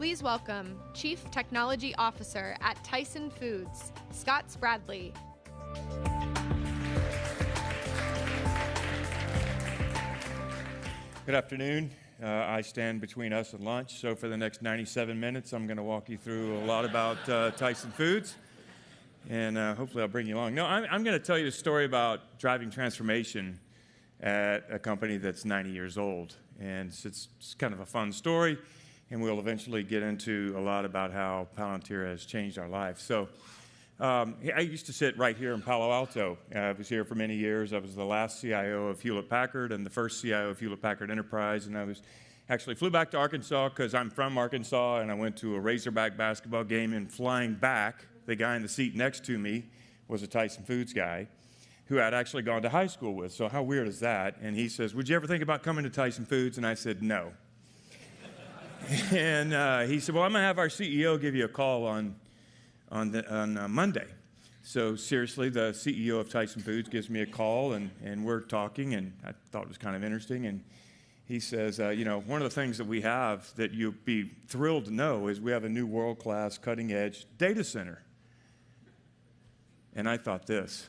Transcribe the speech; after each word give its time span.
Please 0.00 0.22
welcome 0.22 0.80
Chief 0.94 1.30
Technology 1.30 1.94
Officer 1.96 2.56
at 2.62 2.82
Tyson 2.82 3.28
Foods, 3.28 3.92
Scott 4.12 4.46
Spradley. 4.48 5.12
Good 11.26 11.34
afternoon. 11.34 11.90
Uh, 12.22 12.28
I 12.28 12.62
stand 12.62 13.02
between 13.02 13.34
us 13.34 13.52
and 13.52 13.62
lunch, 13.62 14.00
so 14.00 14.14
for 14.14 14.28
the 14.28 14.38
next 14.38 14.62
97 14.62 15.20
minutes, 15.20 15.52
I'm 15.52 15.66
going 15.66 15.76
to 15.76 15.82
walk 15.82 16.08
you 16.08 16.16
through 16.16 16.56
a 16.56 16.64
lot 16.64 16.86
about 16.86 17.28
uh, 17.28 17.50
Tyson 17.50 17.90
Foods, 17.90 18.36
and 19.28 19.58
uh, 19.58 19.74
hopefully 19.74 20.00
I'll 20.00 20.08
bring 20.08 20.26
you 20.26 20.36
along. 20.38 20.54
No, 20.54 20.64
I'm, 20.64 20.86
I'm 20.90 21.04
going 21.04 21.18
to 21.18 21.22
tell 21.22 21.36
you 21.36 21.48
a 21.48 21.52
story 21.52 21.84
about 21.84 22.38
driving 22.38 22.70
transformation 22.70 23.60
at 24.22 24.64
a 24.70 24.78
company 24.78 25.18
that's 25.18 25.44
90 25.44 25.68
years 25.68 25.98
old, 25.98 26.36
and 26.58 26.88
it's, 26.88 27.04
it's 27.04 27.54
kind 27.58 27.74
of 27.74 27.80
a 27.80 27.86
fun 27.86 28.12
story, 28.12 28.56
and 29.10 29.22
we'll 29.22 29.38
eventually 29.38 29.82
get 29.82 30.02
into 30.02 30.54
a 30.56 30.60
lot 30.60 30.84
about 30.84 31.12
how 31.12 31.48
Palantir 31.56 32.06
has 32.06 32.24
changed 32.24 32.58
our 32.58 32.68
life. 32.68 32.98
So. 33.00 33.28
Um, 33.98 34.36
I 34.56 34.60
used 34.60 34.86
to 34.86 34.94
sit 34.94 35.18
right 35.18 35.36
here 35.36 35.52
in 35.52 35.60
Palo 35.60 35.92
Alto. 35.92 36.38
Uh, 36.54 36.58
I 36.58 36.72
was 36.72 36.88
here 36.88 37.04
for 37.04 37.14
many 37.14 37.34
years. 37.34 37.74
I 37.74 37.78
was 37.78 37.94
the 37.94 38.02
last 38.02 38.40
CIO 38.40 38.86
of 38.86 39.02
Hewlett 39.02 39.28
Packard 39.28 39.72
and 39.72 39.84
the 39.84 39.90
first 39.90 40.22
CIO 40.22 40.48
of 40.48 40.58
Hewlett 40.58 40.80
Packard 40.80 41.10
Enterprise. 41.10 41.66
And 41.66 41.76
I 41.76 41.84
was 41.84 42.00
actually 42.48 42.76
flew 42.76 42.88
back 42.88 43.10
to 43.10 43.18
Arkansas 43.18 43.68
because 43.68 43.94
I'm 43.94 44.08
from 44.08 44.38
Arkansas, 44.38 45.00
and 45.00 45.10
I 45.10 45.14
went 45.14 45.36
to 45.38 45.54
a 45.54 45.60
Razorback 45.60 46.16
basketball 46.16 46.64
game. 46.64 46.94
And 46.94 47.12
flying 47.12 47.52
back, 47.52 48.06
the 48.24 48.34
guy 48.34 48.56
in 48.56 48.62
the 48.62 48.68
seat 48.68 48.96
next 48.96 49.22
to 49.26 49.38
me 49.38 49.64
was 50.08 50.22
a 50.22 50.26
Tyson 50.26 50.64
Foods 50.64 50.94
guy 50.94 51.28
who 51.84 52.00
I'd 52.00 52.14
actually 52.14 52.42
gone 52.44 52.62
to 52.62 52.70
high 52.70 52.86
school 52.86 53.14
with. 53.14 53.32
So 53.32 53.48
how 53.48 53.62
weird 53.62 53.86
is 53.86 54.00
that? 54.00 54.36
And 54.40 54.56
he 54.56 54.68
says, 54.68 54.94
"Would 54.94 55.08
you 55.08 55.16
ever 55.16 55.26
think 55.26 55.42
about 55.42 55.62
coming 55.62 55.84
to 55.84 55.90
Tyson 55.90 56.24
Foods?" 56.24 56.56
And 56.56 56.66
I 56.66 56.74
said, 56.74 57.02
"No." 57.02 57.32
And 59.12 59.52
uh, 59.52 59.80
he 59.80 60.00
said, 60.00 60.14
"Well, 60.14 60.24
I'm 60.24 60.32
gonna 60.32 60.44
have 60.44 60.58
our 60.58 60.68
CEO 60.68 61.20
give 61.20 61.34
you 61.34 61.44
a 61.44 61.48
call 61.48 61.86
on." 61.86 62.16
on, 62.90 63.12
the, 63.12 63.28
on 63.32 63.56
uh, 63.56 63.68
Monday. 63.68 64.06
So, 64.62 64.94
seriously, 64.94 65.48
the 65.48 65.70
CEO 65.72 66.20
of 66.20 66.28
Tyson 66.28 66.62
Foods 66.62 66.88
gives 66.88 67.08
me 67.08 67.22
a 67.22 67.26
call, 67.26 67.72
and, 67.72 67.90
and 68.04 68.24
we're 68.24 68.40
talking, 68.40 68.94
and 68.94 69.12
I 69.24 69.32
thought 69.50 69.62
it 69.62 69.68
was 69.68 69.78
kind 69.78 69.96
of 69.96 70.04
interesting. 70.04 70.46
And 70.46 70.62
he 71.24 71.40
says, 71.40 71.80
uh, 71.80 71.88
You 71.88 72.04
know, 72.04 72.20
one 72.20 72.42
of 72.42 72.44
the 72.44 72.54
things 72.54 72.76
that 72.78 72.86
we 72.86 73.00
have 73.00 73.54
that 73.56 73.72
you'd 73.72 74.04
be 74.04 74.30
thrilled 74.48 74.84
to 74.86 74.90
know 74.92 75.28
is 75.28 75.40
we 75.40 75.50
have 75.50 75.64
a 75.64 75.68
new 75.68 75.86
world 75.86 76.18
class, 76.18 76.58
cutting 76.58 76.92
edge 76.92 77.26
data 77.38 77.64
center. 77.64 78.02
And 79.94 80.08
I 80.08 80.18
thought 80.18 80.46
this. 80.46 80.88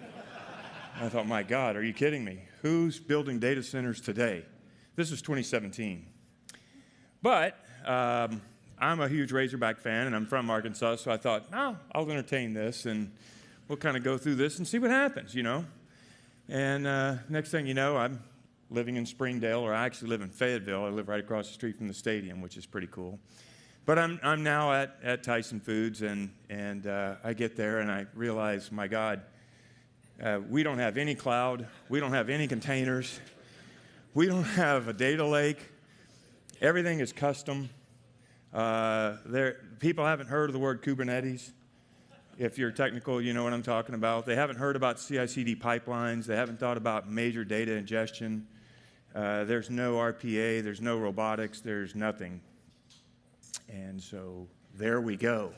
I 1.00 1.08
thought, 1.08 1.28
my 1.28 1.42
God, 1.42 1.76
are 1.76 1.84
you 1.84 1.92
kidding 1.92 2.24
me? 2.24 2.40
Who's 2.62 2.98
building 2.98 3.38
data 3.38 3.62
centers 3.62 4.00
today? 4.00 4.44
This 4.96 5.10
was 5.10 5.20
2017. 5.20 6.06
But 7.22 7.58
um, 7.84 8.40
I'm 8.78 9.00
a 9.00 9.08
huge 9.08 9.32
Razorback 9.32 9.78
fan, 9.78 10.06
and 10.06 10.14
I'm 10.14 10.26
from 10.26 10.50
Arkansas, 10.50 10.96
so 10.96 11.10
I 11.10 11.16
thought, 11.16 11.46
oh, 11.52 11.76
I'll 11.92 12.10
entertain 12.10 12.52
this, 12.52 12.86
and 12.86 13.10
we'll 13.68 13.78
kind 13.78 13.96
of 13.96 14.04
go 14.04 14.18
through 14.18 14.34
this 14.34 14.58
and 14.58 14.68
see 14.68 14.78
what 14.78 14.90
happens, 14.90 15.34
you 15.34 15.42
know. 15.42 15.64
And 16.48 16.86
uh, 16.86 17.16
next 17.28 17.50
thing 17.50 17.66
you 17.66 17.74
know, 17.74 17.96
I'm 17.96 18.22
living 18.70 18.96
in 18.96 19.06
Springdale, 19.06 19.60
or 19.60 19.74
I 19.74 19.84
actually 19.84 20.10
live 20.10 20.20
in 20.20 20.28
Fayetteville. 20.28 20.84
I 20.84 20.88
live 20.88 21.08
right 21.08 21.20
across 21.20 21.48
the 21.48 21.54
street 21.54 21.76
from 21.76 21.88
the 21.88 21.94
stadium, 21.94 22.40
which 22.40 22.56
is 22.56 22.66
pretty 22.66 22.88
cool. 22.88 23.18
But 23.86 23.98
I'm, 23.98 24.18
I'm 24.22 24.42
now 24.42 24.72
at, 24.72 24.96
at 25.02 25.22
Tyson 25.22 25.60
Foods, 25.60 26.02
and, 26.02 26.30
and 26.50 26.86
uh, 26.86 27.14
I 27.24 27.32
get 27.32 27.56
there 27.56 27.78
and 27.78 27.90
I 27.90 28.06
realize, 28.14 28.72
my 28.72 28.88
God, 28.88 29.22
uh, 30.22 30.40
we 30.48 30.62
don't 30.62 30.78
have 30.78 30.96
any 30.96 31.14
cloud, 31.14 31.66
we 31.88 32.00
don't 32.00 32.12
have 32.12 32.28
any 32.28 32.48
containers, 32.48 33.20
we 34.12 34.26
don't 34.26 34.44
have 34.44 34.88
a 34.88 34.92
data 34.92 35.24
lake. 35.24 35.58
Everything 36.62 37.00
is 37.00 37.12
custom. 37.12 37.68
Uh, 38.54 39.16
there, 39.26 39.60
people 39.78 40.06
haven't 40.06 40.28
heard 40.28 40.48
of 40.48 40.54
the 40.54 40.58
word 40.58 40.82
Kubernetes. 40.82 41.50
If 42.38 42.56
you're 42.56 42.70
technical, 42.70 43.20
you 43.20 43.34
know 43.34 43.44
what 43.44 43.52
I'm 43.52 43.62
talking 43.62 43.94
about. 43.94 44.24
They 44.24 44.36
haven't 44.36 44.56
heard 44.56 44.74
about 44.74 44.96
CI 44.96 45.26
CD 45.26 45.54
pipelines. 45.54 46.24
They 46.24 46.36
haven't 46.36 46.58
thought 46.58 46.78
about 46.78 47.10
major 47.10 47.44
data 47.44 47.72
ingestion. 47.72 48.46
Uh, 49.14 49.44
there's 49.44 49.68
no 49.68 49.96
RPA, 49.96 50.62
there's 50.62 50.80
no 50.80 50.98
robotics, 50.98 51.60
there's 51.60 51.94
nothing. 51.94 52.40
And 53.68 54.02
so 54.02 54.46
there 54.76 55.02
we 55.02 55.16
go. 55.16 55.52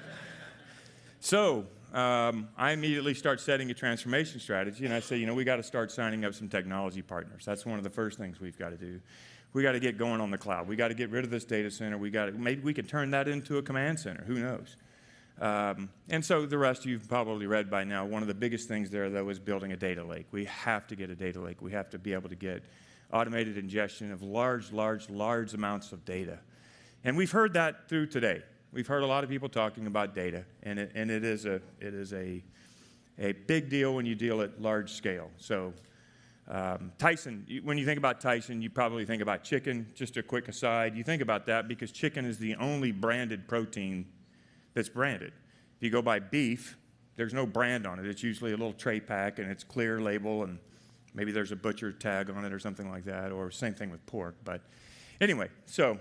so 1.20 1.66
um, 1.92 2.48
I 2.56 2.72
immediately 2.72 3.12
start 3.12 3.40
setting 3.40 3.70
a 3.70 3.74
transformation 3.74 4.40
strategy, 4.40 4.86
and 4.86 4.94
I 4.94 5.00
say, 5.00 5.18
you 5.18 5.26
know, 5.26 5.34
we 5.34 5.44
got 5.44 5.56
to 5.56 5.62
start 5.62 5.90
signing 5.90 6.24
up 6.24 6.32
some 6.32 6.48
technology 6.48 7.02
partners. 7.02 7.44
That's 7.44 7.66
one 7.66 7.76
of 7.76 7.84
the 7.84 7.90
first 7.90 8.16
things 8.18 8.40
we've 8.40 8.58
got 8.58 8.70
to 8.70 8.78
do 8.78 9.00
we 9.52 9.62
got 9.62 9.72
to 9.72 9.80
get 9.80 9.98
going 9.98 10.20
on 10.20 10.30
the 10.30 10.38
cloud. 10.38 10.68
We 10.68 10.76
got 10.76 10.88
to 10.88 10.94
get 10.94 11.10
rid 11.10 11.24
of 11.24 11.30
this 11.30 11.44
data 11.44 11.70
center. 11.70 11.98
We 11.98 12.10
got 12.10 12.34
maybe 12.34 12.62
we 12.62 12.74
can 12.74 12.86
turn 12.86 13.10
that 13.12 13.28
into 13.28 13.58
a 13.58 13.62
command 13.62 13.98
center. 13.98 14.24
Who 14.24 14.34
knows? 14.34 14.76
Um, 15.40 15.88
and 16.10 16.22
so 16.24 16.44
the 16.44 16.58
rest 16.58 16.84
you've 16.84 17.08
probably 17.08 17.46
read 17.46 17.70
by 17.70 17.82
now. 17.84 18.04
One 18.04 18.20
of 18.20 18.28
the 18.28 18.34
biggest 18.34 18.68
things 18.68 18.90
there, 18.90 19.08
though, 19.08 19.28
is 19.30 19.38
building 19.38 19.72
a 19.72 19.76
data 19.76 20.04
lake. 20.04 20.26
We 20.32 20.44
have 20.44 20.86
to 20.88 20.96
get 20.96 21.08
a 21.08 21.14
data 21.14 21.40
lake. 21.40 21.62
We 21.62 21.72
have 21.72 21.88
to 21.90 21.98
be 21.98 22.12
able 22.12 22.28
to 22.28 22.34
get 22.34 22.62
automated 23.12 23.56
ingestion 23.56 24.12
of 24.12 24.22
large, 24.22 24.70
large, 24.70 25.08
large 25.08 25.54
amounts 25.54 25.92
of 25.92 26.04
data. 26.04 26.38
And 27.04 27.16
we've 27.16 27.30
heard 27.30 27.54
that 27.54 27.88
through 27.88 28.06
today. 28.08 28.42
We've 28.72 28.86
heard 28.86 29.02
a 29.02 29.06
lot 29.06 29.24
of 29.24 29.30
people 29.30 29.48
talking 29.48 29.86
about 29.86 30.14
data, 30.14 30.44
and 30.62 30.78
it, 30.78 30.92
and 30.94 31.10
it 31.10 31.24
is, 31.24 31.44
a, 31.44 31.54
it 31.80 31.94
is 31.94 32.12
a, 32.12 32.42
a 33.18 33.32
big 33.32 33.68
deal 33.68 33.94
when 33.94 34.06
you 34.06 34.14
deal 34.14 34.42
at 34.42 34.60
large 34.60 34.92
scale. 34.92 35.30
So 35.38 35.72
um, 36.50 36.90
Tyson, 36.98 37.46
when 37.62 37.78
you 37.78 37.86
think 37.86 37.98
about 37.98 38.20
Tyson, 38.20 38.60
you 38.60 38.70
probably 38.70 39.04
think 39.04 39.22
about 39.22 39.44
chicken. 39.44 39.86
Just 39.94 40.16
a 40.16 40.22
quick 40.22 40.48
aside, 40.48 40.96
you 40.96 41.04
think 41.04 41.22
about 41.22 41.46
that 41.46 41.68
because 41.68 41.92
chicken 41.92 42.24
is 42.24 42.38
the 42.38 42.56
only 42.56 42.90
branded 42.90 43.46
protein 43.46 44.04
that's 44.74 44.88
branded. 44.88 45.32
If 45.76 45.84
you 45.84 45.90
go 45.90 46.02
by 46.02 46.18
beef, 46.18 46.76
there's 47.14 47.32
no 47.32 47.46
brand 47.46 47.86
on 47.86 48.00
it. 48.00 48.06
It's 48.06 48.24
usually 48.24 48.50
a 48.50 48.56
little 48.56 48.72
tray 48.72 48.98
pack 48.98 49.38
and 49.38 49.48
it's 49.48 49.62
clear 49.62 50.00
label 50.00 50.42
and 50.42 50.58
maybe 51.14 51.30
there's 51.30 51.52
a 51.52 51.56
butcher 51.56 51.92
tag 51.92 52.30
on 52.30 52.44
it 52.44 52.52
or 52.52 52.58
something 52.58 52.90
like 52.90 53.04
that, 53.04 53.30
or 53.30 53.52
same 53.52 53.74
thing 53.74 53.90
with 53.90 54.04
pork. 54.06 54.34
But 54.44 54.60
anyway, 55.20 55.50
so 55.66 56.00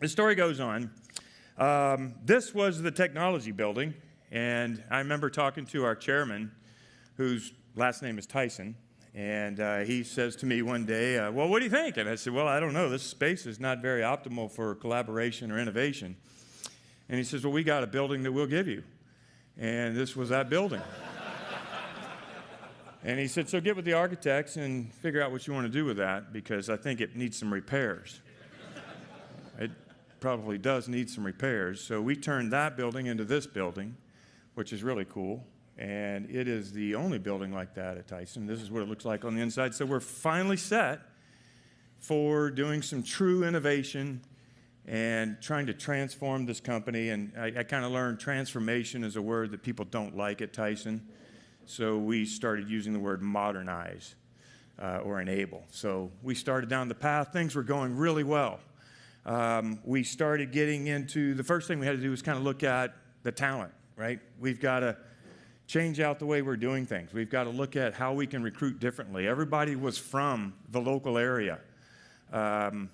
the 0.00 0.08
story 0.08 0.36
goes 0.36 0.60
on. 0.60 0.92
Um, 1.58 2.14
this 2.24 2.54
was 2.54 2.82
the 2.82 2.90
technology 2.92 3.50
building, 3.50 3.94
and 4.30 4.84
I 4.90 4.98
remember 4.98 5.28
talking 5.28 5.66
to 5.66 5.84
our 5.84 5.96
chairman, 5.96 6.52
whose 7.16 7.52
last 7.74 8.02
name 8.02 8.18
is 8.18 8.26
Tyson 8.26 8.76
and 9.16 9.60
uh, 9.60 9.78
he 9.78 10.02
says 10.04 10.36
to 10.36 10.46
me 10.46 10.60
one 10.60 10.84
day, 10.84 11.16
uh, 11.16 11.32
Well, 11.32 11.48
what 11.48 11.60
do 11.60 11.64
you 11.64 11.70
think? 11.70 11.96
And 11.96 12.06
I 12.06 12.16
said, 12.16 12.34
Well, 12.34 12.46
I 12.46 12.60
don't 12.60 12.74
know. 12.74 12.90
This 12.90 13.02
space 13.02 13.46
is 13.46 13.58
not 13.58 13.80
very 13.80 14.02
optimal 14.02 14.50
for 14.50 14.74
collaboration 14.74 15.50
or 15.50 15.58
innovation. 15.58 16.16
And 17.08 17.16
he 17.16 17.24
says, 17.24 17.42
Well, 17.42 17.52
we 17.54 17.64
got 17.64 17.82
a 17.82 17.86
building 17.86 18.22
that 18.24 18.32
we'll 18.32 18.46
give 18.46 18.68
you. 18.68 18.84
And 19.56 19.96
this 19.96 20.16
was 20.16 20.28
that 20.28 20.50
building. 20.50 20.82
and 23.04 23.18
he 23.18 23.26
said, 23.26 23.48
So 23.48 23.58
get 23.58 23.74
with 23.74 23.86
the 23.86 23.94
architects 23.94 24.56
and 24.56 24.92
figure 24.92 25.22
out 25.22 25.32
what 25.32 25.46
you 25.46 25.54
want 25.54 25.66
to 25.66 25.72
do 25.72 25.86
with 25.86 25.96
that 25.96 26.34
because 26.34 26.68
I 26.68 26.76
think 26.76 27.00
it 27.00 27.16
needs 27.16 27.38
some 27.38 27.50
repairs. 27.50 28.20
it 29.58 29.70
probably 30.20 30.58
does 30.58 30.90
need 30.90 31.08
some 31.08 31.24
repairs. 31.24 31.80
So 31.80 32.02
we 32.02 32.16
turned 32.16 32.52
that 32.52 32.76
building 32.76 33.06
into 33.06 33.24
this 33.24 33.46
building, 33.46 33.96
which 34.56 34.74
is 34.74 34.82
really 34.82 35.06
cool 35.06 35.42
and 35.78 36.30
it 36.30 36.48
is 36.48 36.72
the 36.72 36.94
only 36.94 37.18
building 37.18 37.52
like 37.52 37.74
that 37.74 37.98
at 37.98 38.06
Tyson. 38.06 38.46
This 38.46 38.62
is 38.62 38.70
what 38.70 38.82
it 38.82 38.88
looks 38.88 39.04
like 39.04 39.24
on 39.24 39.34
the 39.34 39.42
inside. 39.42 39.74
So 39.74 39.84
we're 39.84 40.00
finally 40.00 40.56
set 40.56 41.00
for 41.98 42.50
doing 42.50 42.82
some 42.82 43.02
true 43.02 43.44
innovation 43.44 44.22
and 44.86 45.36
trying 45.42 45.66
to 45.66 45.74
transform 45.74 46.46
this 46.46 46.60
company. 46.60 47.10
And 47.10 47.32
I, 47.38 47.52
I 47.58 47.62
kind 47.64 47.84
of 47.84 47.90
learned 47.90 48.20
transformation 48.20 49.04
is 49.04 49.16
a 49.16 49.22
word 49.22 49.50
that 49.50 49.62
people 49.62 49.84
don't 49.84 50.16
like 50.16 50.40
at 50.40 50.52
Tyson. 50.52 51.06
So 51.66 51.98
we 51.98 52.24
started 52.24 52.70
using 52.70 52.92
the 52.92 53.00
word 53.00 53.20
modernize 53.20 54.14
uh, 54.80 54.98
or 54.98 55.20
enable. 55.20 55.64
So 55.70 56.10
we 56.22 56.34
started 56.34 56.70
down 56.70 56.88
the 56.88 56.94
path. 56.94 57.32
Things 57.32 57.54
were 57.54 57.64
going 57.64 57.96
really 57.96 58.24
well. 58.24 58.60
Um, 59.26 59.80
we 59.84 60.04
started 60.04 60.52
getting 60.52 60.86
into 60.86 61.34
the 61.34 61.42
first 61.42 61.66
thing 61.66 61.80
we 61.80 61.86
had 61.86 61.96
to 61.96 62.02
do 62.02 62.10
was 62.10 62.22
kind 62.22 62.38
of 62.38 62.44
look 62.44 62.62
at 62.62 62.94
the 63.24 63.32
talent, 63.32 63.72
right? 63.96 64.20
We've 64.38 64.60
got 64.60 64.80
to 64.80 64.96
change 65.66 66.00
out 66.00 66.18
the 66.18 66.26
way 66.26 66.42
we're 66.42 66.56
doing 66.56 66.86
things. 66.86 67.12
We've 67.12 67.30
got 67.30 67.44
to 67.44 67.50
look 67.50 67.76
at 67.76 67.94
how 67.94 68.12
we 68.12 68.26
can 68.26 68.42
recruit 68.42 68.78
differently. 68.78 69.26
Everybody 69.26 69.76
was 69.76 69.98
from 69.98 70.54
the 70.70 70.80
local 70.80 71.18
area. 71.18 71.58
Um, 72.32 72.88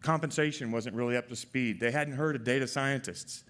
compensation 0.00 0.70
wasn't 0.70 0.96
really 0.96 1.16
up 1.16 1.28
to 1.28 1.36
speed. 1.36 1.80
They 1.80 1.90
hadn't 1.90 2.14
heard 2.14 2.36
of 2.36 2.44
data 2.44 2.66
scientists. 2.66 3.44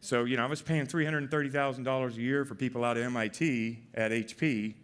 So, 0.00 0.24
you 0.24 0.36
know, 0.36 0.44
I 0.44 0.46
was 0.46 0.62
paying 0.62 0.86
$330,000 0.86 2.16
a 2.16 2.20
year 2.20 2.44
for 2.44 2.54
people 2.54 2.84
out 2.84 2.96
of 2.96 3.02
MIT 3.02 3.78
at 3.94 4.12
HP 4.12 4.74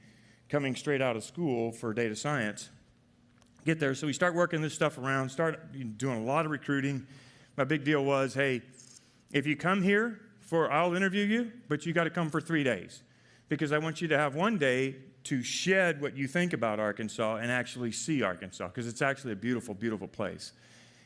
coming 0.49 0.75
straight 0.75 1.01
out 1.01 1.17
of 1.17 1.23
school 1.23 1.71
for 1.71 1.95
data 1.95 2.17
science. 2.17 2.71
Get 3.65 3.79
there. 3.81 3.95
So 3.95 4.07
we 4.07 4.13
start 4.13 4.35
working 4.35 4.61
this 4.61 4.75
stuff 4.75 4.99
around, 4.99 5.29
start 5.29 5.73
doing 5.99 6.19
a 6.19 6.25
lot 6.25 6.45
of 6.45 6.51
recruiting. 6.51 7.07
My 7.57 7.65
big 7.65 7.85
deal 7.85 8.05
was 8.05 8.35
hey, 8.35 8.63
if 9.33 9.47
you 9.47 9.57
come 9.57 9.83
here, 9.83 10.21
for 10.45 10.71
I'll 10.71 10.95
interview 10.95 11.25
you, 11.25 11.53
but 11.69 11.87
you 11.87 11.93
got 11.93 12.05
to 12.05 12.11
come 12.11 12.31
for 12.31 12.41
three 12.41 12.65
days 12.65 13.03
because 13.49 13.73
I 13.73 13.79
want 13.79 14.01
you 14.01 14.09
to 14.09 14.19
have 14.19 14.35
one 14.35 14.59
day 14.59 14.97
to 15.25 15.43
shed 15.43 16.01
what 16.01 16.17
you 16.17 16.29
think 16.29 16.53
about 16.53 16.79
Arkansas 16.79 17.37
and 17.37 17.51
actually 17.51 17.93
see 17.93 18.23
Arkansas 18.23 18.69
because 18.69 18.87
it's 18.87 19.03
actually 19.03 19.33
a 19.33 19.37
beautiful, 19.37 19.75
beautiful 19.75 20.07
place. 20.07 20.53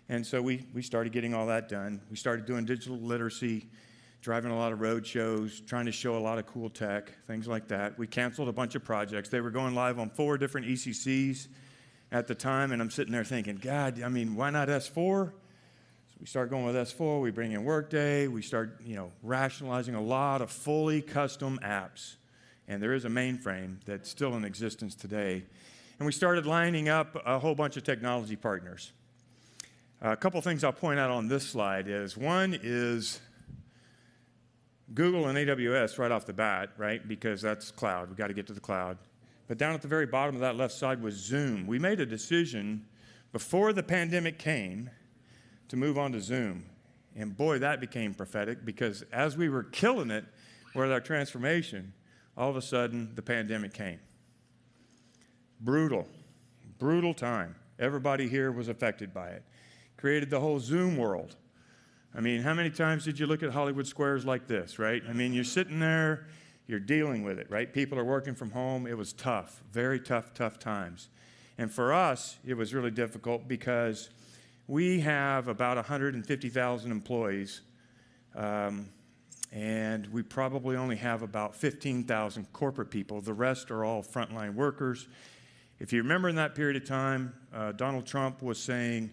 And 0.09 0.27
so 0.27 0.43
we, 0.43 0.67
we 0.75 0.83
started 0.83 1.13
getting 1.13 1.35
all 1.35 1.47
that 1.47 1.69
done. 1.69 2.01
We 2.11 2.17
started 2.17 2.47
doing 2.47 2.65
digital 2.65 2.99
literacy, 2.99 3.69
driving 4.23 4.51
a 4.51 4.59
lot 4.59 4.73
of 4.73 4.81
road 4.81 5.07
shows, 5.07 5.61
trying 5.61 5.87
to 5.87 5.93
show 5.93 6.17
a 6.17 6.19
lot 6.19 6.39
of 6.39 6.47
cool 6.47 6.71
tech, 6.71 7.13
things 7.27 7.47
like 7.47 7.69
that. 7.69 7.99
We 7.99 8.07
canceled 8.07 8.49
a 8.49 8.53
bunch 8.53 8.75
of 8.75 8.83
projects. 8.85 9.29
They 9.29 9.41
were 9.41 9.51
going 9.51 9.75
live 9.75 9.99
on 9.99 10.11
four 10.11 10.39
different 10.39 10.67
ECCs 10.67 11.49
at 12.11 12.27
the 12.27 12.35
time, 12.35 12.73
and 12.73 12.81
I'm 12.81 12.91
sitting 12.91 13.13
there 13.13 13.25
thinking, 13.25 13.57
God, 13.57 14.03
I 14.03 14.09
mean, 14.09 14.35
why 14.35 14.51
not 14.51 14.69
S4? 14.69 14.95
So 14.95 15.33
we 16.21 16.27
start 16.27 16.51
going 16.51 16.65
with 16.65 16.75
S4. 16.75 17.21
We 17.21 17.31
bring 17.31 17.53
in 17.53 17.63
Workday. 17.63 18.27
We 18.27 18.43
start, 18.43 18.81
you 18.85 18.97
know, 18.97 19.13
rationalizing 19.23 19.95
a 19.95 20.01
lot 20.01 20.43
of 20.43 20.51
fully 20.51 21.01
custom 21.01 21.61
apps. 21.63 22.17
And 22.67 22.83
there 22.83 22.93
is 22.93 23.05
a 23.05 23.09
mainframe 23.09 23.77
that's 23.85 24.11
still 24.11 24.35
in 24.35 24.45
existence 24.45 24.95
today. 24.97 25.45
And 25.99 26.07
we 26.07 26.13
started 26.13 26.45
lining 26.45 26.89
up 26.89 27.17
a 27.25 27.39
whole 27.39 27.55
bunch 27.55 27.77
of 27.77 27.85
technology 27.85 28.35
partners. 28.35 28.93
A 30.01 30.17
couple 30.17 30.41
things 30.41 30.65
I'll 30.65 30.73
point 30.73 30.99
out 30.99 31.11
on 31.11 31.29
this 31.29 31.47
slide 31.47 31.89
is 31.89 32.17
one 32.17 32.59
is 32.63 33.21
Google 34.95 35.29
and 35.29 35.39
AWS 35.39 35.99
right 35.99 36.11
off 36.11 36.27
the 36.27 36.33
bat, 36.33 36.71
right? 36.77 37.07
Because 37.07 37.41
that's 37.41 37.71
cloud. 37.71 38.09
We've 38.09 38.17
got 38.17 38.29
to 38.29 38.35
get 38.35 38.47
to 38.49 38.53
the 38.53 38.61
cloud. 38.61 38.99
But 39.47 39.57
down 39.57 39.75
at 39.75 39.83
the 39.83 39.89
very 39.89 40.07
bottom 40.07 40.35
of 40.35 40.41
that 40.41 40.57
left 40.57 40.75
side 40.75 41.01
was 41.01 41.15
Zoom. 41.15 41.67
We 41.67 41.79
made 41.79 42.01
a 42.01 42.07
decision 42.07 42.87
before 43.33 43.73
the 43.73 43.83
pandemic 43.83 44.39
came 44.39 44.91
to 45.69 45.77
move 45.77 45.99
on 45.99 46.13
to 46.13 46.21
Zoom. 46.21 46.65
And 47.17 47.37
boy, 47.37 47.59
that 47.59 47.81
became 47.81 48.15
prophetic 48.15 48.65
because 48.65 49.03
as 49.13 49.37
we 49.37 49.49
were 49.49 49.65
killing 49.65 50.11
it 50.11 50.25
with 50.75 50.93
our 50.93 51.01
transformation, 51.01 51.93
all 52.37 52.51
of 52.51 52.57
a 52.57 52.63
sudden 52.63 53.13
the 53.15 53.23
pandemic 53.23 53.75
came. 53.75 53.99
Brutal, 55.61 56.07
brutal 56.79 57.15
time. 57.15 57.57
Everybody 57.79 58.29
here 58.29 58.53
was 58.53 58.69
affected 58.69 59.13
by 59.13 59.29
it 59.29 59.43
created 59.99 60.31
the 60.31 60.41
whole 60.41 60.61
Zoom 60.61 60.97
world. 60.97 61.37
I 62.15 62.21
mean, 62.21 62.41
how 62.41 62.55
many 62.55 62.71
times 62.71 63.05
did 63.05 63.19
you 63.19 63.27
look 63.27 63.43
at 63.43 63.51
Hollywood 63.51 63.87
squares 63.87 64.25
like 64.25 64.47
this, 64.47 64.79
right? 64.79 65.03
I 65.09 65.13
mean, 65.13 65.35
you're 65.35 65.45
sitting 65.45 65.79
there, 65.79 66.29
you're 66.67 66.81
dealing 66.81 67.23
with 67.23 67.39
it, 67.39 67.51
right? 67.51 67.71
People 67.71 67.99
are 67.99 68.05
working 68.05 68.35
from 68.35 68.53
home. 68.53 68.87
It 68.87 68.97
was 68.97 69.13
tough, 69.13 69.63
very 69.71 70.01
tough, 70.01 70.33
tough 70.33 70.59
times. 70.59 71.09
And 71.59 71.71
for 71.71 71.93
us, 71.93 72.39
it 72.47 72.55
was 72.55 72.73
really 72.73 72.93
difficult 72.93 73.49
because 73.49 74.09
we 74.69 75.01
have 75.01 75.49
about 75.49 75.77
150,000 75.77 76.91
employees, 76.93 77.63
um, 78.37 78.87
and 79.51 80.07
we 80.09 80.23
probably 80.23 80.77
only 80.77 80.97
have 80.97 81.23
about 81.23 81.57
15,000 81.57 82.53
corporate 82.53 82.91
people. 82.91 83.23
The 83.23 83.33
rest 83.33 83.71
are 83.71 83.83
all 83.83 84.03
frontline 84.03 84.55
workers. 84.55 85.09
If 85.81 85.91
you 85.91 86.03
remember 86.03 86.29
in 86.29 86.37
that 86.37 86.55
period 86.55 86.77
of 86.77 86.87
time, 86.87 87.33
uh, 87.55 87.73
Donald 87.73 88.07
Trump 88.07 88.43
was 88.43 88.61
saying, 88.63 89.11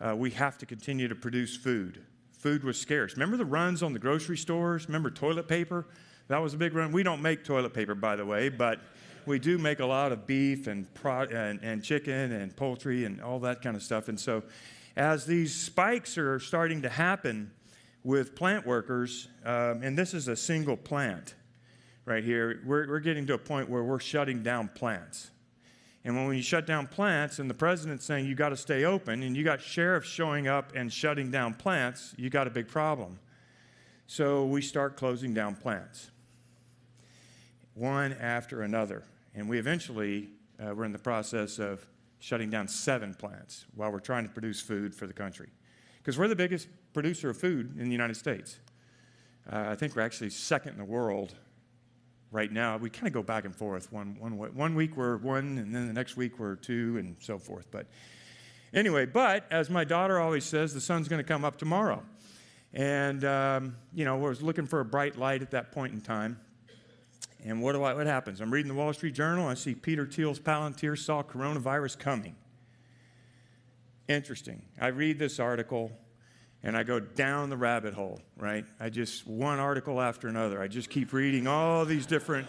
uh, 0.00 0.14
we 0.14 0.30
have 0.30 0.56
to 0.58 0.66
continue 0.66 1.08
to 1.08 1.16
produce 1.16 1.56
food. 1.56 2.00
Food 2.38 2.62
was 2.62 2.80
scarce. 2.80 3.14
Remember 3.14 3.36
the 3.36 3.44
runs 3.44 3.82
on 3.82 3.92
the 3.92 3.98
grocery 3.98 4.36
stores? 4.36 4.86
Remember 4.86 5.10
toilet 5.10 5.48
paper? 5.48 5.86
That 6.28 6.38
was 6.38 6.54
a 6.54 6.56
big 6.56 6.74
run. 6.74 6.92
We 6.92 7.02
don't 7.02 7.22
make 7.22 7.44
toilet 7.44 7.74
paper, 7.74 7.96
by 7.96 8.14
the 8.14 8.24
way, 8.24 8.48
but 8.50 8.78
we 9.26 9.40
do 9.40 9.58
make 9.58 9.80
a 9.80 9.86
lot 9.86 10.12
of 10.12 10.28
beef 10.28 10.68
and, 10.68 10.86
and, 11.04 11.60
and 11.60 11.82
chicken 11.82 12.32
and 12.32 12.54
poultry 12.54 13.04
and 13.04 13.20
all 13.20 13.40
that 13.40 13.62
kind 13.62 13.76
of 13.76 13.82
stuff. 13.82 14.08
And 14.08 14.18
so, 14.18 14.44
as 14.96 15.26
these 15.26 15.54
spikes 15.54 16.18
are 16.18 16.38
starting 16.38 16.82
to 16.82 16.88
happen 16.88 17.50
with 18.04 18.34
plant 18.34 18.66
workers, 18.66 19.28
um, 19.44 19.82
and 19.82 19.96
this 19.96 20.12
is 20.12 20.28
a 20.28 20.36
single 20.36 20.76
plant 20.76 21.34
right 22.04 22.24
here, 22.24 22.60
we're, 22.64 22.88
we're 22.88 23.00
getting 23.00 23.26
to 23.26 23.34
a 23.34 23.38
point 23.38 23.68
where 23.68 23.82
we're 23.82 24.00
shutting 24.00 24.42
down 24.42 24.68
plants. 24.68 25.30
And 26.04 26.16
when 26.16 26.36
you 26.36 26.42
shut 26.42 26.66
down 26.66 26.88
plants 26.88 27.38
and 27.38 27.48
the 27.48 27.54
president's 27.54 28.04
saying 28.04 28.26
you 28.26 28.34
got 28.34 28.48
to 28.48 28.56
stay 28.56 28.84
open 28.84 29.22
and 29.22 29.36
you 29.36 29.44
got 29.44 29.60
sheriffs 29.60 30.08
showing 30.08 30.48
up 30.48 30.72
and 30.74 30.92
shutting 30.92 31.30
down 31.30 31.54
plants, 31.54 32.12
you 32.18 32.28
got 32.28 32.48
a 32.48 32.50
big 32.50 32.66
problem. 32.66 33.20
So 34.08 34.44
we 34.44 34.62
start 34.62 34.96
closing 34.96 35.32
down 35.32 35.54
plants, 35.54 36.10
one 37.74 38.12
after 38.14 38.62
another. 38.62 39.04
And 39.34 39.48
we 39.48 39.58
eventually 39.58 40.30
uh, 40.60 40.74
were 40.74 40.84
in 40.84 40.92
the 40.92 40.98
process 40.98 41.60
of 41.60 41.86
shutting 42.22 42.48
down 42.48 42.68
seven 42.68 43.12
plants 43.14 43.66
while 43.74 43.90
we're 43.90 43.98
trying 43.98 44.22
to 44.22 44.30
produce 44.30 44.60
food 44.60 44.94
for 44.94 45.08
the 45.08 45.12
country. 45.12 45.48
Because 45.98 46.16
we're 46.16 46.28
the 46.28 46.36
biggest 46.36 46.68
producer 46.92 47.30
of 47.30 47.36
food 47.36 47.76
in 47.76 47.86
the 47.86 47.90
United 47.90 48.16
States. 48.16 48.60
Uh, 49.52 49.64
I 49.70 49.74
think 49.74 49.96
we're 49.96 50.02
actually 50.02 50.30
second 50.30 50.74
in 50.74 50.78
the 50.78 50.84
world 50.84 51.34
right 52.30 52.52
now. 52.52 52.76
We 52.76 52.90
kind 52.90 53.08
of 53.08 53.12
go 53.12 53.24
back 53.24 53.44
and 53.44 53.52
forth. 53.52 53.92
One, 53.92 54.16
one, 54.20 54.34
one 54.54 54.76
week 54.76 54.96
we're 54.96 55.16
one, 55.16 55.58
and 55.58 55.74
then 55.74 55.88
the 55.88 55.92
next 55.92 56.16
week 56.16 56.38
we're 56.38 56.54
two, 56.54 56.96
and 56.96 57.16
so 57.18 57.38
forth. 57.38 57.66
But 57.72 57.88
anyway, 58.72 59.04
but 59.04 59.44
as 59.50 59.68
my 59.68 59.82
daughter 59.82 60.20
always 60.20 60.44
says, 60.44 60.72
the 60.72 60.80
sun's 60.80 61.08
going 61.08 61.20
to 61.20 61.28
come 61.28 61.44
up 61.44 61.58
tomorrow. 61.58 62.04
And, 62.72 63.24
um, 63.24 63.76
you 63.92 64.04
know, 64.04 64.14
I 64.14 64.28
was 64.28 64.42
looking 64.42 64.66
for 64.66 64.78
a 64.78 64.84
bright 64.84 65.18
light 65.18 65.42
at 65.42 65.50
that 65.50 65.72
point 65.72 65.92
in 65.92 66.00
time. 66.00 66.38
And 67.44 67.60
what, 67.60 67.72
do 67.72 67.82
I, 67.82 67.94
what 67.94 68.06
happens? 68.06 68.40
I'm 68.40 68.52
reading 68.52 68.68
the 68.68 68.78
Wall 68.78 68.92
Street 68.92 69.14
Journal. 69.14 69.48
I 69.48 69.54
see 69.54 69.74
Peter 69.74 70.06
Thiel's 70.06 70.38
Palantir 70.38 70.96
saw 70.96 71.22
coronavirus 71.22 71.98
coming. 71.98 72.36
Interesting. 74.08 74.62
I 74.80 74.88
read 74.88 75.18
this 75.18 75.40
article 75.40 75.90
and 76.62 76.76
I 76.76 76.84
go 76.84 77.00
down 77.00 77.50
the 77.50 77.56
rabbit 77.56 77.94
hole, 77.94 78.20
right? 78.36 78.64
I 78.78 78.88
just, 78.88 79.26
one 79.26 79.58
article 79.58 80.00
after 80.00 80.28
another, 80.28 80.62
I 80.62 80.68
just 80.68 80.90
keep 80.90 81.12
reading 81.12 81.48
all 81.48 81.84
these 81.84 82.06
different 82.06 82.46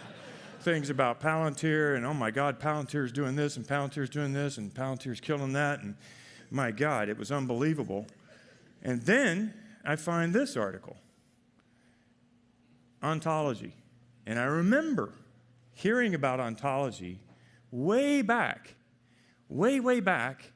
things 0.60 0.88
about 0.88 1.20
Palantir, 1.20 1.96
and 1.96 2.06
oh 2.06 2.14
my 2.14 2.30
God, 2.30 2.60
Palantir's 2.60 3.12
doing 3.12 3.34
this, 3.34 3.56
and 3.56 3.66
Palantir's 3.66 4.08
doing 4.08 4.32
this, 4.32 4.56
and 4.56 4.72
Palantir's 4.72 5.20
killing 5.20 5.52
that, 5.54 5.82
and 5.82 5.96
my 6.50 6.70
God, 6.70 7.08
it 7.08 7.18
was 7.18 7.32
unbelievable. 7.32 8.06
And 8.82 9.02
then 9.02 9.52
I 9.84 9.96
find 9.96 10.32
this 10.32 10.56
article 10.56 10.96
Ontology. 13.02 13.74
And 14.26 14.38
I 14.38 14.44
remember 14.44 15.12
hearing 15.72 16.14
about 16.14 16.40
ontology 16.40 17.20
way 17.70 18.22
back, 18.22 18.74
way, 19.48 19.80
way 19.80 20.00
back 20.00 20.52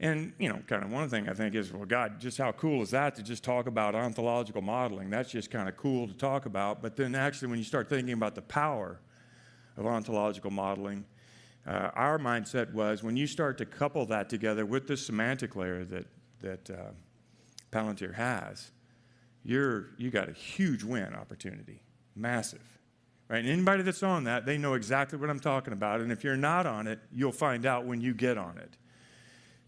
and, 0.00 0.32
you 0.38 0.48
know, 0.48 0.60
kind 0.66 0.82
of 0.82 0.90
one 0.90 1.08
thing 1.08 1.28
I 1.28 1.34
think 1.34 1.54
is, 1.54 1.72
well, 1.72 1.86
God, 1.86 2.20
just 2.20 2.36
how 2.36 2.52
cool 2.52 2.82
is 2.82 2.90
that 2.90 3.14
to 3.14 3.22
just 3.22 3.44
talk 3.44 3.66
about 3.66 3.94
ontological 3.94 4.60
modeling? 4.60 5.08
That's 5.08 5.30
just 5.30 5.50
kind 5.50 5.68
of 5.68 5.76
cool 5.76 6.08
to 6.08 6.14
talk 6.14 6.46
about. 6.46 6.82
But 6.82 6.96
then 6.96 7.14
actually, 7.14 7.48
when 7.48 7.58
you 7.58 7.64
start 7.64 7.88
thinking 7.88 8.12
about 8.12 8.34
the 8.34 8.42
power 8.42 9.00
of 9.76 9.86
ontological 9.86 10.50
modeling, 10.50 11.04
uh, 11.66 11.90
our 11.94 12.18
mindset 12.18 12.72
was 12.72 13.02
when 13.02 13.16
you 13.16 13.26
start 13.26 13.56
to 13.58 13.64
couple 13.64 14.04
that 14.06 14.28
together 14.28 14.66
with 14.66 14.86
the 14.86 14.96
semantic 14.96 15.56
layer 15.56 15.84
that, 15.84 16.06
that 16.40 16.70
uh, 16.70 16.90
Palantir 17.70 18.12
has, 18.14 18.72
you're, 19.44 19.86
you 19.96 20.10
got 20.10 20.28
a 20.28 20.32
huge 20.32 20.82
win 20.82 21.14
opportunity, 21.14 21.80
massive. 22.16 22.78
Right? 23.28 23.38
And 23.38 23.48
anybody 23.48 23.82
that's 23.82 24.02
on 24.02 24.24
that, 24.24 24.44
they 24.44 24.58
know 24.58 24.74
exactly 24.74 25.18
what 25.18 25.30
I'm 25.30 25.40
talking 25.40 25.72
about. 25.72 26.00
And 26.00 26.12
if 26.12 26.22
you're 26.22 26.36
not 26.36 26.66
on 26.66 26.86
it, 26.86 27.00
you'll 27.12 27.32
find 27.32 27.64
out 27.64 27.86
when 27.86 28.00
you 28.00 28.12
get 28.12 28.36
on 28.36 28.58
it. 28.58 28.76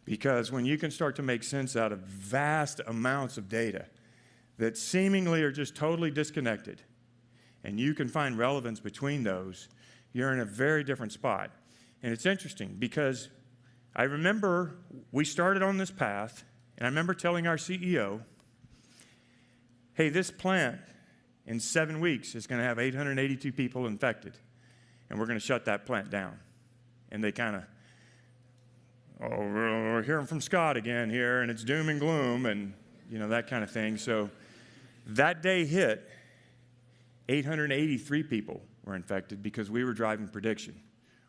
Because 0.04 0.52
when 0.52 0.64
you 0.64 0.78
can 0.78 0.90
start 0.90 1.16
to 1.16 1.22
make 1.22 1.42
sense 1.42 1.74
out 1.74 1.90
of 1.90 2.00
vast 2.00 2.80
amounts 2.86 3.38
of 3.38 3.48
data 3.48 3.86
that 4.58 4.76
seemingly 4.76 5.42
are 5.42 5.50
just 5.50 5.74
totally 5.74 6.10
disconnected, 6.10 6.82
and 7.64 7.80
you 7.80 7.94
can 7.94 8.08
find 8.08 8.38
relevance 8.38 8.78
between 8.78 9.24
those, 9.24 9.68
you're 10.12 10.32
in 10.32 10.40
a 10.40 10.44
very 10.44 10.84
different 10.84 11.12
spot. 11.12 11.50
And 12.02 12.12
it's 12.12 12.26
interesting 12.26 12.76
because 12.78 13.30
I 13.96 14.04
remember 14.04 14.76
we 15.10 15.24
started 15.24 15.62
on 15.62 15.78
this 15.78 15.90
path, 15.90 16.44
and 16.78 16.86
I 16.86 16.88
remember 16.88 17.14
telling 17.14 17.46
our 17.46 17.56
CEO, 17.56 18.20
hey, 19.94 20.10
this 20.10 20.30
plant 20.30 20.78
in 21.46 21.60
seven 21.60 22.00
weeks 22.00 22.34
is 22.34 22.46
going 22.46 22.60
to 22.60 22.66
have 22.66 22.78
882 22.78 23.52
people 23.52 23.86
infected, 23.86 24.36
and 25.08 25.18
we're 25.18 25.26
going 25.26 25.38
to 25.38 25.44
shut 25.44 25.64
that 25.66 25.86
plant 25.86 26.10
down. 26.10 26.38
And 27.12 27.22
they 27.22 27.32
kind 27.32 27.56
of 27.56 27.64
oh, 29.22 29.38
we're 29.38 30.02
hearing 30.02 30.26
from 30.26 30.40
Scott 30.40 30.76
again 30.76 31.10
here, 31.10 31.42
and 31.42 31.50
it's 31.50 31.64
doom 31.64 31.88
and 31.88 32.00
gloom, 32.00 32.46
and 32.46 32.74
you 33.10 33.18
know 33.18 33.28
that 33.28 33.46
kind 33.46 33.62
of 33.62 33.70
thing. 33.70 33.96
So 33.96 34.30
that 35.06 35.42
day 35.42 35.64
hit, 35.64 36.08
883 37.28 38.22
people 38.24 38.60
were 38.84 38.94
infected 38.94 39.42
because 39.42 39.70
we 39.70 39.84
were 39.84 39.92
driving 39.92 40.28
prediction 40.28 40.74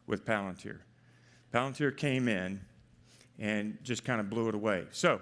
with 0.08 0.26
Palantir. 0.26 0.80
Palantir 1.54 1.96
came 1.96 2.28
in 2.28 2.62
and 3.40 3.78
just 3.84 4.04
kind 4.04 4.20
of 4.20 4.30
blew 4.30 4.50
it 4.50 4.56
away. 4.56 4.86
So 4.92 5.22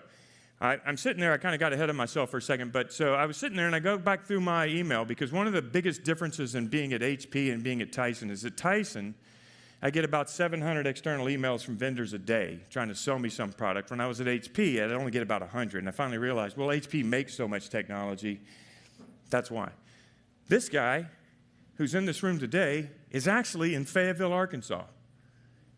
I, 0.61 0.79
am 0.85 0.97
sitting 0.97 1.19
there, 1.19 1.33
I 1.33 1.37
kind 1.37 1.53
of 1.53 1.59
got 1.59 1.73
ahead 1.73 1.89
of 1.89 1.95
myself 1.95 2.31
for 2.31 2.37
a 2.37 2.41
second, 2.41 2.71
but 2.71 2.93
so 2.93 3.13
I 3.13 3.25
was 3.25 3.35
sitting 3.35 3.57
there 3.57 3.65
and 3.65 3.75
I 3.75 3.79
go 3.79 3.97
back 3.97 4.25
through 4.25 4.41
my 4.41 4.67
email 4.67 5.03
because 5.03 5.31
one 5.31 5.47
of 5.47 5.53
the 5.53 5.61
biggest 5.61 6.03
differences 6.03 6.55
in 6.55 6.67
being 6.67 6.93
at 6.93 7.01
HP 7.01 7.51
and 7.51 7.61
being 7.61 7.81
at 7.81 7.91
Tyson 7.91 8.29
is 8.29 8.41
that 8.43 8.55
Tyson 8.55 9.15
I 9.81 9.91
get 9.91 10.03
about 10.03 10.31
700 10.31 10.87
external 10.87 11.27
emails 11.27 11.63
from 11.63 11.77
vendors 11.77 12.13
a 12.13 12.17
day 12.17 12.59
trying 12.71 12.87
to 12.87 12.95
sell 12.95 13.19
me 13.19 13.29
some 13.29 13.51
product. 13.51 13.91
When 13.91 14.01
I 14.01 14.07
was 14.07 14.19
at 14.19 14.25
HP, 14.25 14.83
I'd 14.83 14.91
only 14.91 15.11
get 15.11 15.21
about 15.21 15.41
100. 15.41 15.79
And 15.79 15.87
I 15.87 15.91
finally 15.91 16.17
realized, 16.17 16.57
well, 16.57 16.69
HP 16.69 17.03
makes 17.03 17.35
so 17.35 17.47
much 17.47 17.69
technology. 17.69 18.41
That's 19.29 19.51
why. 19.51 19.69
This 20.47 20.69
guy 20.69 21.05
who's 21.75 21.93
in 21.93 22.05
this 22.05 22.23
room 22.23 22.39
today 22.39 22.89
is 23.11 23.27
actually 23.27 23.75
in 23.75 23.85
Fayetteville, 23.85 24.33
Arkansas. 24.33 24.85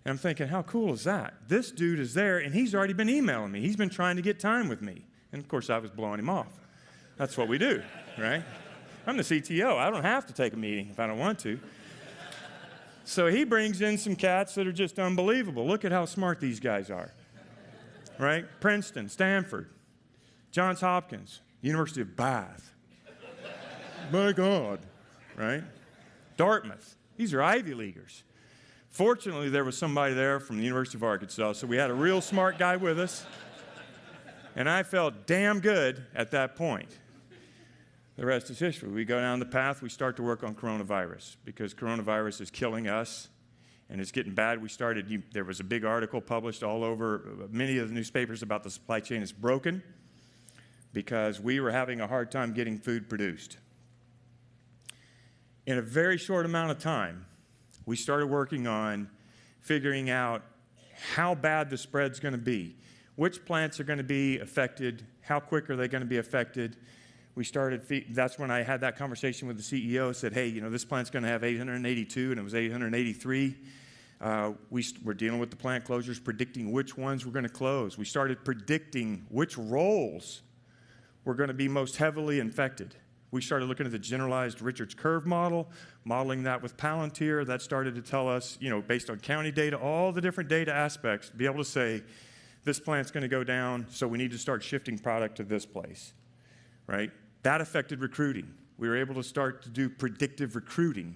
And 0.08 0.14
I'm 0.14 0.18
thinking, 0.18 0.48
how 0.48 0.62
cool 0.62 0.94
is 0.94 1.04
that? 1.04 1.34
This 1.50 1.70
dude 1.70 2.00
is 2.00 2.14
there, 2.14 2.38
and 2.38 2.54
he's 2.56 2.74
already 2.74 2.94
been 2.94 3.10
emailing 3.10 3.52
me. 3.52 3.60
He's 3.60 3.76
been 3.76 3.90
trying 3.90 4.16
to 4.16 4.22
get 4.22 4.40
time 4.40 4.70
with 4.70 4.82
me. 4.82 5.06
And 5.34 5.42
of 5.42 5.50
course, 5.50 5.70
I 5.70 5.80
was 5.80 5.92
blowing 5.92 6.18
him 6.18 6.30
off. 6.30 6.62
That's 7.18 7.38
what 7.38 7.50
we 7.50 7.58
do, 7.58 7.84
right? 8.18 8.42
I'm 9.06 9.18
the 9.18 9.24
CTO. 9.24 9.76
I 9.76 9.90
don't 9.90 10.06
have 10.06 10.26
to 10.28 10.34
take 10.34 10.54
a 10.54 10.56
meeting 10.56 10.88
if 10.90 10.98
I 10.98 11.08
don't 11.08 11.18
want 11.20 11.40
to. 11.40 11.60
So 13.04 13.28
he 13.28 13.44
brings 13.44 13.82
in 13.82 13.98
some 13.98 14.16
cats 14.16 14.56
that 14.56 14.66
are 14.66 14.72
just 14.72 14.98
unbelievable. 14.98 15.68
Look 15.68 15.84
at 15.84 15.92
how 15.92 16.06
smart 16.06 16.40
these 16.40 16.62
guys 16.62 16.90
are, 16.90 17.12
right? 18.18 18.46
Princeton, 18.62 19.10
Stanford, 19.10 19.70
Johns 20.52 20.80
Hopkins, 20.80 21.42
University 21.60 22.00
of 22.00 22.16
Bath. 22.16 22.72
My 24.14 24.32
God, 24.32 24.80
right? 25.36 25.64
Dartmouth. 26.38 26.96
These 27.18 27.34
are 27.34 27.44
Ivy 27.44 27.74
Leaguers. 27.74 28.24
Fortunately, 28.98 29.48
there 29.50 29.63
was 29.63 29.77
somebody 29.77 30.16
there 30.16 30.39
from 30.39 30.58
the 30.58 30.63
University 30.63 30.98
of 30.98 31.04
Arkansas, 31.04 31.54
so 31.54 31.68
we 31.68 31.77
had 31.77 31.92
a 31.92 31.94
real 31.94 32.20
smart 32.20 32.58
guy 32.58 32.77
with 32.77 33.00
us. 33.00 33.27
And 34.56 34.68
I 34.68 34.82
felt 34.82 35.27
damn 35.27 35.60
good 35.60 36.04
at 36.16 36.32
that 36.32 36.56
point. 36.56 36.89
The 38.16 38.25
rest 38.25 38.50
is 38.50 38.58
history. 38.58 38.89
We 38.89 39.06
go 39.06 39.22
down 39.22 39.38
the 39.38 39.46
path, 39.46 39.84
we 39.84 39.89
start 39.89 40.16
to 40.16 40.24
work 40.24 40.44
on 40.44 40.56
coronavirus 40.56 41.36
because 41.46 41.75
coronavirus 41.75 42.42
is 42.42 42.50
killing 42.50 42.88
us 42.88 43.30
and 43.88 44.01
it's 44.01 44.12
getting 44.12 44.34
bad. 44.34 44.63
We 44.63 44.68
started, 44.68 45.24
there 45.32 45.44
was 45.44 45.60
a 45.60 45.63
big 45.63 45.86
article 45.86 46.20
published 46.20 46.63
all 46.63 46.84
over 46.84 47.18
uh, 47.44 47.48
many 47.51 47.77
of 47.77 47.89
the 47.89 47.94
newspapers 47.94 48.42
about 48.42 48.63
the 48.63 48.72
supply 48.72 49.00
chain 49.00 49.22
is 49.22 49.32
broken 49.32 49.84
because 50.92 51.39
we 51.39 51.60
were 51.60 51.70
having 51.70 52.01
a 52.01 52.08
hard 52.08 52.32
time 52.32 52.51
getting 52.51 52.80
food 52.80 53.10
produced. 53.10 53.58
In 55.68 55.77
a 55.77 55.84
very 55.84 56.18
short 56.18 56.48
amount 56.48 56.72
of 56.72 56.80
time, 56.80 57.27
we 57.88 57.96
started 57.96 58.27
working 58.27 58.67
on 58.67 59.10
figuring 59.62 60.10
out 60.10 60.44
how 61.15 61.34
bad 61.34 61.70
the 61.70 61.77
spread's 61.77 62.20
going 62.20 62.34
to 62.34 62.38
be, 62.38 62.75
which 63.15 63.46
plants 63.46 63.79
are 63.79 63.86
going 63.86 63.98
to 63.98 64.03
be 64.03 64.39
affected, 64.39 65.06
how 65.22 65.39
quick 65.39 65.70
are 65.70 65.77
they 65.77 65.88
going 65.88 66.01
to 66.03 66.08
be 66.08 66.17
affected. 66.17 66.75
We 67.36 67.46
started, 67.46 67.82
that's 68.10 68.38
when 68.38 68.51
I 68.51 68.62
had 68.62 68.82
that 68.82 68.98
conversation 68.98 69.48
with 69.48 69.58
the 69.58 69.63
CEO, 69.63 70.13
said, 70.13 70.34
hey, 70.34 70.48
you 70.48 70.60
know, 70.60 70.70
this 70.70 70.84
plant's 70.84 71.10
going 71.10 71.24
to 71.24 71.29
have 71.29 71.46
882, 71.46 72.32
and 72.32 72.39
it 72.39 72.44
was 72.44 72.53
883. 72.53 73.56
Uh, 74.20 74.51
we 74.70 74.84
were 75.03 75.13
dealing 75.13 75.39
with 75.39 75.50
the 75.50 75.56
plant 75.56 75.86
closures, 75.86 76.22
predicting 76.22 76.74
which 76.74 76.98
ones 76.98 77.25
were 77.25 77.32
going 77.32 77.44
to 77.44 77.50
close. 77.50 77.98
We 77.98 78.06
started 78.06 78.44
predicting 78.44 79.25
which 79.29 79.58
roles 79.58 80.41
were 81.24 81.36
going 81.36 81.50
to 81.50 81.53
be 81.53 81.70
most 81.70 81.96
heavily 81.96 82.39
infected. 82.39 82.96
We 83.31 83.41
started 83.41 83.65
looking 83.65 83.86
at 83.86 83.91
the 83.91 84.00
generalized 84.00 84.62
Richards 84.62 84.93
curve 84.93 85.25
model, 85.25 85.69
modeling 86.05 86.43
that 86.43 86.62
with 86.62 86.77
Palantir. 86.77 87.46
That 87.46 87.62
started 87.62 87.96
to 87.96 88.01
tell 88.01 88.29
us, 88.29 88.57
you 88.62 88.69
know, 88.69 88.81
based 88.81 89.10
on 89.10 89.19
county 89.19 89.51
data, 89.51 89.77
all 89.77 90.12
the 90.12 90.22
different 90.22 90.50
data 90.50 90.74
aspects, 90.74 91.29
be 91.29 91.46
able 91.46 91.57
to 91.57 91.65
say, 91.65 92.03
this 92.63 92.79
plant's 92.79 93.12
going 93.12 93.22
to 93.22 93.29
go 93.29 93.43
down, 93.43 93.86
so 93.89 94.07
we 94.07 94.17
need 94.17 94.31
to 94.31 94.38
start 94.38 94.62
shifting 94.62 94.98
product 94.98 95.38
to 95.38 95.43
this 95.43 95.65
place, 95.65 96.13
right? 96.86 97.12
That 97.43 97.62
affected 97.62 98.01
recruiting. 98.01 98.53
We 98.77 98.89
were 98.89 98.98
able 98.98 99.15
to 99.15 99.24
start 99.24 99.63
to 99.63 99.69
do 99.69 99.89
predictive 99.89 100.55
recruiting 100.55 101.15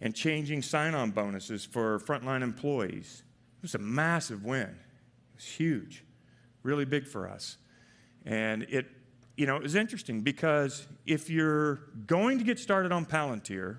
and 0.00 0.14
changing 0.14 0.62
sign 0.62 0.94
on 0.94 1.10
bonuses 1.10 1.64
for 1.64 1.98
frontline 2.00 2.42
employees. 2.42 3.22
It 3.58 3.62
was 3.62 3.74
a 3.74 3.78
massive 3.78 4.44
win. 4.44 4.68
It 4.68 5.36
was 5.36 5.46
huge, 5.46 6.04
really 6.62 6.84
big 6.84 7.06
for 7.06 7.28
us. 7.28 7.58
And 8.24 8.62
it 8.64 8.86
you 9.42 9.46
know, 9.46 9.56
it 9.56 9.62
was 9.64 9.74
interesting 9.74 10.20
because 10.20 10.86
if 11.04 11.28
you're 11.28 11.80
going 12.06 12.38
to 12.38 12.44
get 12.44 12.60
started 12.60 12.92
on 12.92 13.04
Palantir, 13.04 13.78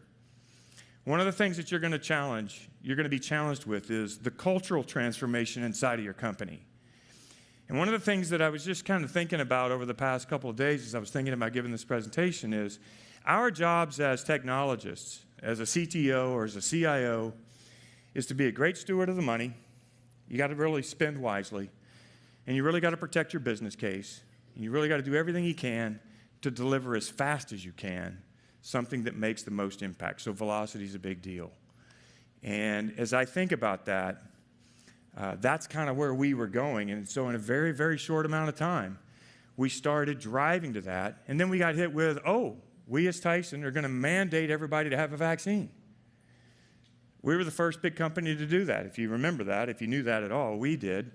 one 1.05 1.22
of 1.22 1.25
the 1.25 1.32
things 1.32 1.55
that 1.55 1.72
you're 1.72 1.79
going 1.79 1.93
to 1.93 2.00
challenge, 2.00 2.70
you're 2.82 2.98
going 2.98 3.05
to 3.05 3.10
be 3.10 3.17
challenged 3.17 3.65
with 3.65 3.89
is 3.89 4.17
the 4.17 4.29
cultural 4.29 4.84
transformation 4.84 5.63
inside 5.63 6.00
of 6.00 6.03
your 6.03 6.15
company. 6.15 6.65
And 7.70 7.77
one 7.77 7.88
of 7.88 7.93
the 7.93 8.00
things 8.01 8.29
that 8.32 8.41
I 8.41 8.50
was 8.50 8.65
just 8.65 8.84
kind 8.84 9.05
of 9.05 9.12
thinking 9.12 9.39
about 9.39 9.72
over 9.72 9.86
the 9.86 9.93
past 9.93 10.27
couple 10.27 10.50
of 10.50 10.58
days 10.58 10.86
as 10.86 10.96
I 10.96 11.00
was 11.00 11.12
thinking 11.12 11.34
about 11.34 11.53
giving 11.53 11.72
this 11.72 11.86
presentation 11.86 12.51
is 12.51 12.79
our 13.25 13.50
jobs 13.50 14.01
as 14.01 14.22
technologists, 14.22 15.24
as 15.41 15.62
a 15.62 15.63
CTO 15.63 16.32
or 16.32 16.43
as 16.43 16.58
a 16.58 16.62
CIO, 16.62 17.32
is 18.13 18.25
to 18.25 18.34
be 18.34 18.48
a 18.48 18.51
great 18.51 18.75
steward 18.75 19.08
of 19.08 19.15
the 19.15 19.22
money. 19.22 19.53
You 20.27 20.38
got 20.38 20.48
to 20.48 20.55
really 20.55 20.84
spend 20.84 21.20
wisely, 21.20 21.70
and 22.48 22.53
you 22.53 22.65
really 22.65 22.82
got 22.82 22.89
to 22.89 22.98
protect 22.98 23.32
your 23.32 23.39
business 23.39 23.77
case. 23.77 24.24
You 24.55 24.72
really 24.72 24.89
got 24.89 24.98
to 24.98 25.03
do 25.03 25.15
everything 25.15 25.43
you 25.43 25.55
can 25.55 26.00
to 26.41 26.51
deliver 26.51 26.95
as 26.95 27.10
fast 27.10 27.51
as 27.51 27.63
you 27.65 27.72
can 27.72 28.19
something 28.62 29.03
that 29.03 29.15
makes 29.15 29.43
the 29.43 29.51
most 29.51 29.81
impact. 29.81 30.22
So, 30.22 30.31
velocity 30.31 30.86
is 30.86 30.95
a 30.95 31.00
big 31.00 31.22
deal. 31.22 31.51
And 32.41 32.93
as 32.98 33.13
I 33.13 33.25
think 33.25 33.51
about 33.51 33.86
that, 33.86 34.22
uh, 35.17 35.36
that's 35.39 35.67
kind 35.67 35.89
of 35.89 35.98
where 35.98 36.13
we 36.13 36.33
were 36.33 36.48
going. 36.48 36.91
And 36.91 37.07
so, 37.07 37.29
in 37.29 37.36
a 37.36 37.39
very, 37.39 37.72
very 37.72 37.98
short 37.98 38.25
amount 38.25 38.50
of 38.50 38.55
time, 38.55 39.00
we 39.57 39.69
started 39.69 40.19
driving 40.19 40.74
to 40.74 40.81
that. 40.81 41.24
And 41.27 41.39
then 41.39 41.50
we 41.50 41.57
got 41.60 41.75
hit 41.75 41.93
with, 41.93 42.19
oh, 42.25 42.57
we 42.88 43.07
as 43.07 43.19
Tyson 43.19 43.63
are 43.63 43.72
going 43.72 43.83
to 43.83 43.89
mandate 43.89 44.50
everybody 44.50 44.89
to 44.89 44.98
have 44.98 45.13
a 45.13 45.17
vaccine. 45.17 45.69
We 47.22 47.36
were 47.38 47.43
the 47.43 47.51
first 47.51 47.81
big 47.81 47.95
company 47.95 48.36
to 48.36 48.45
do 48.45 48.65
that. 48.65 48.86
If 48.86 48.98
you 48.98 49.10
remember 49.10 49.45
that, 49.45 49.69
if 49.69 49.81
you 49.81 49.88
knew 49.88 50.03
that 50.03 50.24
at 50.24 50.31
all, 50.31 50.57
we 50.57 50.75
did. 50.75 51.12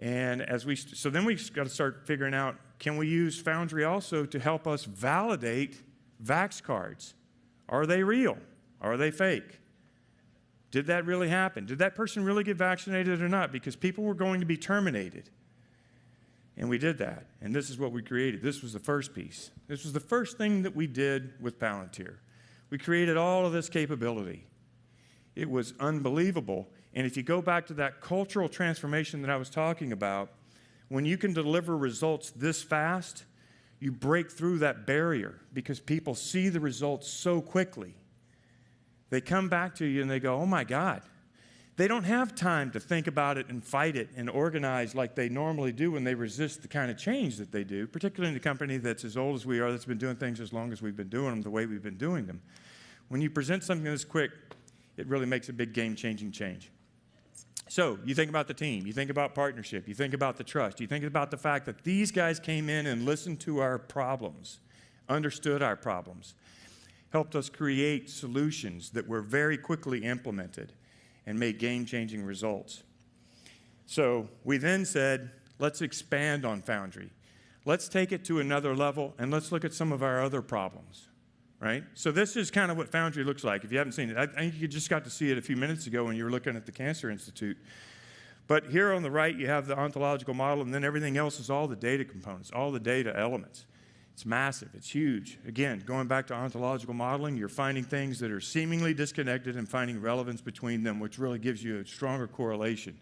And 0.00 0.40
as 0.40 0.64
we, 0.64 0.76
so 0.76 1.10
then 1.10 1.26
we've 1.26 1.52
got 1.52 1.64
to 1.64 1.68
start 1.68 2.06
figuring 2.06 2.34
out 2.34 2.56
can 2.78 2.96
we 2.96 3.06
use 3.06 3.38
Foundry 3.42 3.84
also 3.84 4.24
to 4.24 4.38
help 4.38 4.66
us 4.66 4.84
validate 4.84 5.82
Vax 6.24 6.62
cards? 6.62 7.14
Are 7.68 7.84
they 7.84 8.02
real? 8.02 8.38
Are 8.80 8.96
they 8.96 9.10
fake? 9.10 9.60
Did 10.70 10.86
that 10.86 11.04
really 11.04 11.28
happen? 11.28 11.66
Did 11.66 11.78
that 11.80 11.94
person 11.94 12.24
really 12.24 12.42
get 12.42 12.56
vaccinated 12.56 13.20
or 13.20 13.28
not? 13.28 13.52
Because 13.52 13.76
people 13.76 14.04
were 14.04 14.14
going 14.14 14.40
to 14.40 14.46
be 14.46 14.56
terminated. 14.56 15.28
And 16.56 16.68
we 16.68 16.78
did 16.78 16.98
that. 16.98 17.26
And 17.40 17.54
this 17.54 17.68
is 17.70 17.78
what 17.78 17.92
we 17.92 18.02
created. 18.02 18.40
This 18.40 18.62
was 18.62 18.72
the 18.72 18.78
first 18.78 19.14
piece. 19.14 19.50
This 19.66 19.84
was 19.84 19.92
the 19.92 20.00
first 20.00 20.38
thing 20.38 20.62
that 20.62 20.74
we 20.74 20.86
did 20.86 21.34
with 21.40 21.58
Palantir. 21.58 22.16
We 22.70 22.78
created 22.78 23.16
all 23.16 23.44
of 23.44 23.52
this 23.52 23.68
capability. 23.68 24.46
It 25.34 25.50
was 25.50 25.74
unbelievable. 25.80 26.68
And 26.94 27.06
if 27.06 27.16
you 27.16 27.22
go 27.22 27.40
back 27.40 27.66
to 27.66 27.74
that 27.74 28.00
cultural 28.00 28.48
transformation 28.48 29.22
that 29.22 29.30
I 29.30 29.36
was 29.36 29.50
talking 29.50 29.92
about, 29.92 30.30
when 30.88 31.04
you 31.04 31.16
can 31.16 31.32
deliver 31.32 31.76
results 31.76 32.30
this 32.30 32.62
fast, 32.62 33.24
you 33.78 33.92
break 33.92 34.30
through 34.30 34.58
that 34.58 34.86
barrier 34.86 35.40
because 35.52 35.80
people 35.80 36.14
see 36.14 36.48
the 36.48 36.60
results 36.60 37.08
so 37.08 37.40
quickly. 37.40 37.94
They 39.08 39.20
come 39.20 39.48
back 39.48 39.76
to 39.76 39.86
you 39.86 40.02
and 40.02 40.10
they 40.10 40.20
go, 40.20 40.36
oh 40.36 40.46
my 40.46 40.64
God. 40.64 41.02
They 41.76 41.88
don't 41.88 42.04
have 42.04 42.34
time 42.34 42.70
to 42.72 42.80
think 42.80 43.06
about 43.06 43.38
it 43.38 43.48
and 43.48 43.64
fight 43.64 43.96
it 43.96 44.10
and 44.14 44.28
organize 44.28 44.94
like 44.94 45.14
they 45.14 45.30
normally 45.30 45.72
do 45.72 45.92
when 45.92 46.04
they 46.04 46.14
resist 46.14 46.60
the 46.60 46.68
kind 46.68 46.90
of 46.90 46.98
change 46.98 47.38
that 47.38 47.52
they 47.52 47.64
do, 47.64 47.86
particularly 47.86 48.32
in 48.32 48.36
a 48.36 48.40
company 48.40 48.76
that's 48.76 49.02
as 49.04 49.16
old 49.16 49.34
as 49.36 49.46
we 49.46 49.60
are, 49.60 49.70
that's 49.70 49.86
been 49.86 49.96
doing 49.96 50.16
things 50.16 50.40
as 50.40 50.52
long 50.52 50.72
as 50.72 50.82
we've 50.82 50.96
been 50.96 51.08
doing 51.08 51.30
them 51.30 51.40
the 51.40 51.48
way 51.48 51.64
we've 51.64 51.82
been 51.82 51.96
doing 51.96 52.26
them. 52.26 52.42
When 53.08 53.22
you 53.22 53.30
present 53.30 53.64
something 53.64 53.84
this 53.84 54.04
quick, 54.04 54.32
it 54.98 55.06
really 55.06 55.24
makes 55.24 55.48
a 55.48 55.54
big 55.54 55.72
game 55.72 55.96
changing 55.96 56.32
change. 56.32 56.70
So 57.70 58.00
you 58.04 58.16
think 58.16 58.30
about 58.30 58.48
the 58.48 58.54
team, 58.54 58.84
you 58.84 58.92
think 58.92 59.10
about 59.10 59.32
partnership, 59.32 59.86
you 59.86 59.94
think 59.94 60.12
about 60.12 60.36
the 60.36 60.42
trust, 60.42 60.80
you 60.80 60.88
think 60.88 61.04
about 61.04 61.30
the 61.30 61.36
fact 61.36 61.66
that 61.66 61.84
these 61.84 62.10
guys 62.10 62.40
came 62.40 62.68
in 62.68 62.84
and 62.84 63.04
listened 63.04 63.38
to 63.42 63.60
our 63.60 63.78
problems, 63.78 64.58
understood 65.08 65.62
our 65.62 65.76
problems, 65.76 66.34
helped 67.12 67.36
us 67.36 67.48
create 67.48 68.10
solutions 68.10 68.90
that 68.90 69.06
were 69.06 69.20
very 69.20 69.56
quickly 69.56 70.02
implemented 70.02 70.72
and 71.26 71.38
made 71.38 71.60
game 71.60 71.86
changing 71.86 72.24
results. 72.24 72.82
So 73.86 74.28
we 74.42 74.56
then 74.56 74.84
said, 74.84 75.30
let's 75.60 75.80
expand 75.80 76.44
on 76.44 76.62
Foundry. 76.62 77.10
Let's 77.64 77.88
take 77.88 78.10
it 78.10 78.24
to 78.24 78.40
another 78.40 78.74
level 78.74 79.14
and 79.16 79.30
let's 79.30 79.52
look 79.52 79.64
at 79.64 79.74
some 79.74 79.92
of 79.92 80.02
our 80.02 80.20
other 80.20 80.42
problems 80.42 81.06
right? 81.60 81.84
So 81.94 82.10
this 82.10 82.36
is 82.36 82.50
kind 82.50 82.70
of 82.70 82.76
what 82.76 82.90
Foundry 82.90 83.22
looks 83.22 83.44
like. 83.44 83.64
If 83.64 83.70
you 83.70 83.78
haven't 83.78 83.92
seen 83.92 84.10
it, 84.10 84.16
I, 84.16 84.26
think 84.26 84.58
you 84.58 84.66
just 84.66 84.88
got 84.88 85.04
to 85.04 85.10
see 85.10 85.30
it 85.30 85.38
a 85.38 85.42
few 85.42 85.56
minutes 85.56 85.86
ago 85.86 86.04
when 86.04 86.16
you 86.16 86.24
were 86.24 86.30
looking 86.30 86.56
at 86.56 86.66
the 86.66 86.72
Cancer 86.72 87.10
Institute. 87.10 87.58
But 88.46 88.66
here 88.66 88.92
on 88.92 89.02
the 89.02 89.10
right, 89.10 89.36
you 89.36 89.46
have 89.46 89.66
the 89.66 89.78
ontological 89.78 90.34
model, 90.34 90.64
and 90.64 90.74
then 90.74 90.82
everything 90.82 91.16
else 91.16 91.38
is 91.38 91.50
all 91.50 91.68
the 91.68 91.76
data 91.76 92.04
components, 92.04 92.50
all 92.50 92.72
the 92.72 92.80
data 92.80 93.16
elements. 93.16 93.66
It's 94.14 94.26
massive, 94.26 94.70
it's 94.74 94.90
huge. 94.90 95.38
Again, 95.46 95.82
going 95.86 96.08
back 96.08 96.26
to 96.28 96.34
ontological 96.34 96.94
modeling, 96.94 97.36
you're 97.36 97.48
finding 97.48 97.84
things 97.84 98.18
that 98.18 98.30
are 98.30 98.40
seemingly 98.40 98.92
disconnected 98.92 99.56
and 99.56 99.68
finding 99.68 100.00
relevance 100.00 100.40
between 100.40 100.82
them, 100.82 100.98
which 100.98 101.18
really 101.18 101.38
gives 101.38 101.62
you 101.62 101.78
a 101.78 101.86
stronger 101.86 102.26
correlation. 102.26 102.98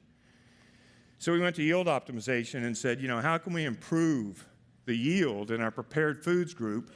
So 1.19 1.33
we 1.33 1.41
went 1.41 1.57
to 1.57 1.63
yield 1.63 1.87
optimization 1.87 2.65
and 2.65 2.77
said, 2.77 3.01
you 3.01 3.09
know, 3.09 3.21
how 3.21 3.39
can 3.39 3.53
we 3.53 3.65
improve 3.65 4.47
the 4.85 4.95
yield 4.95 5.51
in 5.51 5.61
our 5.61 5.71
prepared 5.71 6.23
foods 6.23 6.55
group 6.55 6.93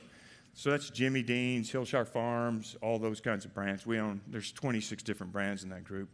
so 0.55 0.71
that's 0.71 0.91
Jimmy 0.91 1.23
Dean's, 1.23 1.71
Hillshire 1.71 2.07
Farms, 2.07 2.77
all 2.83 2.99
those 2.99 3.21
kinds 3.21 3.45
of 3.45 3.55
brands. 3.55 3.87
We 3.87 3.99
own, 3.99 4.21
there's 4.27 4.53
26 4.53 5.03
different 5.03 5.33
brands 5.33 5.63
in 5.65 5.71
that 5.71 5.85
group. 5.85 6.11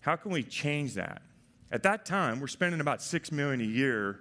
How 0.00 0.16
can 0.16 0.30
we 0.30 0.42
change 0.44 0.94
that? 0.94 1.22
At 1.70 1.82
that 1.82 2.06
time, 2.06 2.40
we're 2.40 2.46
spending 2.46 2.80
about 2.80 3.02
6 3.02 3.32
million 3.32 3.60
a 3.60 3.64
year 3.64 4.20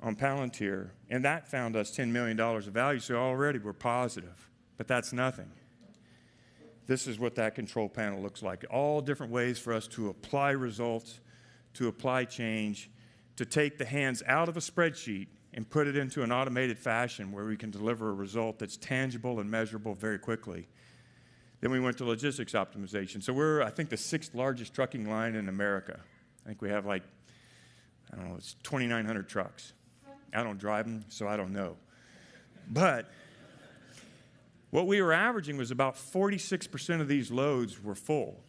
on 0.00 0.14
Palantir, 0.14 0.90
and 1.10 1.24
that 1.24 1.48
found 1.48 1.74
us 1.74 1.94
$10 1.94 2.08
million 2.08 2.38
of 2.38 2.64
value, 2.66 3.00
so 3.00 3.16
already 3.16 3.58
we're 3.58 3.72
positive. 3.72 4.48
But 4.76 4.86
that's 4.86 5.12
nothing. 5.12 5.50
this 6.86 7.06
is 7.06 7.18
what 7.18 7.34
that 7.34 7.54
control 7.54 7.88
panel 7.88 8.22
looks 8.22 8.42
like. 8.42 8.64
All 8.70 9.00
different 9.00 9.32
ways 9.32 9.58
for 9.58 9.72
us 9.72 9.88
to 9.88 10.08
apply 10.08 10.50
results, 10.50 11.20
to 11.74 11.88
apply 11.88 12.26
change, 12.26 12.90
to 13.36 13.44
take 13.44 13.76
the 13.76 13.84
hands 13.84 14.22
out 14.26 14.48
of 14.48 14.56
a 14.56 14.60
spreadsheet 14.60 15.26
and 15.56 15.68
put 15.68 15.86
it 15.86 15.96
into 15.96 16.22
an 16.22 16.30
automated 16.30 16.78
fashion 16.78 17.32
where 17.32 17.46
we 17.46 17.56
can 17.56 17.70
deliver 17.70 18.10
a 18.10 18.12
result 18.12 18.58
that's 18.58 18.76
tangible 18.76 19.40
and 19.40 19.50
measurable 19.50 19.94
very 19.94 20.18
quickly. 20.18 20.68
Then 21.62 21.70
we 21.70 21.80
went 21.80 21.96
to 21.98 22.04
logistics 22.04 22.52
optimization. 22.52 23.22
So 23.22 23.32
we're, 23.32 23.62
I 23.62 23.70
think, 23.70 23.88
the 23.88 23.96
sixth 23.96 24.34
largest 24.34 24.74
trucking 24.74 25.08
line 25.08 25.34
in 25.34 25.48
America. 25.48 25.98
I 26.44 26.48
think 26.48 26.60
we 26.60 26.68
have 26.68 26.84
like, 26.84 27.02
I 28.12 28.16
don't 28.16 28.28
know, 28.28 28.36
it's 28.36 28.54
2,900 28.64 29.28
trucks. 29.28 29.72
I 30.34 30.42
don't 30.42 30.58
drive 30.58 30.84
them, 30.84 31.06
so 31.08 31.26
I 31.26 31.38
don't 31.38 31.52
know. 31.52 31.76
But 32.68 33.10
what 34.70 34.86
we 34.86 35.00
were 35.00 35.14
averaging 35.14 35.56
was 35.56 35.70
about 35.70 35.96
46% 35.96 37.00
of 37.00 37.08
these 37.08 37.30
loads 37.30 37.82
were 37.82 37.94
full. 37.94 38.42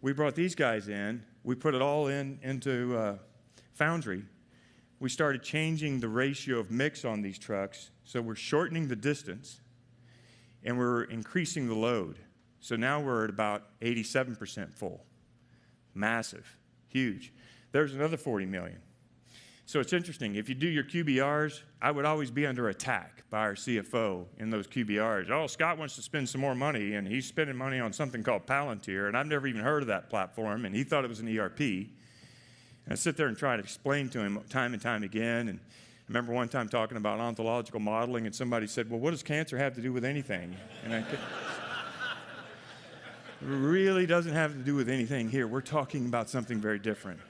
We 0.00 0.14
brought 0.14 0.34
these 0.34 0.54
guys 0.54 0.88
in, 0.88 1.22
we 1.44 1.54
put 1.54 1.74
it 1.74 1.82
all 1.82 2.06
in 2.06 2.38
into 2.42 2.96
uh, 2.96 3.16
Foundry. 3.74 4.24
We 4.98 5.08
started 5.10 5.42
changing 5.42 6.00
the 6.00 6.08
ratio 6.08 6.58
of 6.58 6.70
mix 6.70 7.04
on 7.04 7.20
these 7.20 7.38
trucks, 7.38 7.90
so 8.04 8.22
we're 8.22 8.34
shortening 8.34 8.88
the 8.88 8.96
distance 8.96 9.60
and 10.64 10.78
we're 10.78 11.04
increasing 11.04 11.68
the 11.68 11.74
load. 11.74 12.18
So 12.60 12.76
now 12.76 13.00
we're 13.00 13.24
at 13.24 13.30
about 13.30 13.78
87% 13.80 14.74
full. 14.74 15.04
Massive, 15.94 16.56
huge. 16.88 17.32
There's 17.72 17.94
another 17.94 18.16
40 18.16 18.46
million. 18.46 18.78
So 19.66 19.80
it's 19.80 19.92
interesting. 19.92 20.36
If 20.36 20.48
you 20.48 20.54
do 20.54 20.68
your 20.68 20.84
QBRs, 20.84 21.62
I 21.82 21.90
would 21.90 22.04
always 22.04 22.30
be 22.30 22.46
under 22.46 22.68
attack 22.68 23.24
by 23.30 23.40
our 23.40 23.54
CFO 23.54 24.26
in 24.38 24.48
those 24.48 24.66
QBRs. 24.68 25.28
Oh, 25.30 25.46
Scott 25.48 25.76
wants 25.76 25.96
to 25.96 26.02
spend 26.02 26.28
some 26.28 26.40
more 26.40 26.54
money, 26.54 26.94
and 26.94 27.06
he's 27.06 27.26
spending 27.26 27.56
money 27.56 27.80
on 27.80 27.92
something 27.92 28.22
called 28.22 28.46
Palantir, 28.46 29.08
and 29.08 29.16
I've 29.16 29.26
never 29.26 29.46
even 29.48 29.62
heard 29.62 29.82
of 29.82 29.88
that 29.88 30.08
platform, 30.08 30.64
and 30.64 30.74
he 30.74 30.84
thought 30.84 31.04
it 31.04 31.08
was 31.08 31.18
an 31.18 31.36
ERP. 31.36 31.88
And 32.86 32.92
I 32.92 32.94
sit 32.94 33.16
there 33.16 33.26
and 33.26 33.36
try 33.36 33.56
to 33.56 33.62
explain 33.62 34.08
to 34.10 34.20
him 34.20 34.40
time 34.48 34.72
and 34.72 34.80
time 34.80 35.02
again. 35.02 35.48
And 35.48 35.58
I 35.58 36.04
remember 36.08 36.32
one 36.32 36.48
time 36.48 36.68
talking 36.68 36.96
about 36.96 37.18
ontological 37.18 37.80
modeling, 37.80 38.26
and 38.26 38.34
somebody 38.34 38.66
said, 38.68 38.88
Well, 38.88 39.00
what 39.00 39.10
does 39.10 39.22
cancer 39.22 39.58
have 39.58 39.74
to 39.74 39.82
do 39.82 39.92
with 39.92 40.04
anything? 40.04 40.56
And 40.84 40.94
I 40.94 40.98
it 41.00 41.06
really 43.40 44.06
doesn't 44.06 44.32
have 44.32 44.52
to 44.52 44.60
do 44.60 44.74
with 44.76 44.88
anything 44.88 45.28
here. 45.28 45.46
We're 45.48 45.60
talking 45.60 46.06
about 46.06 46.30
something 46.30 46.58
very 46.58 46.78
different. 46.78 47.20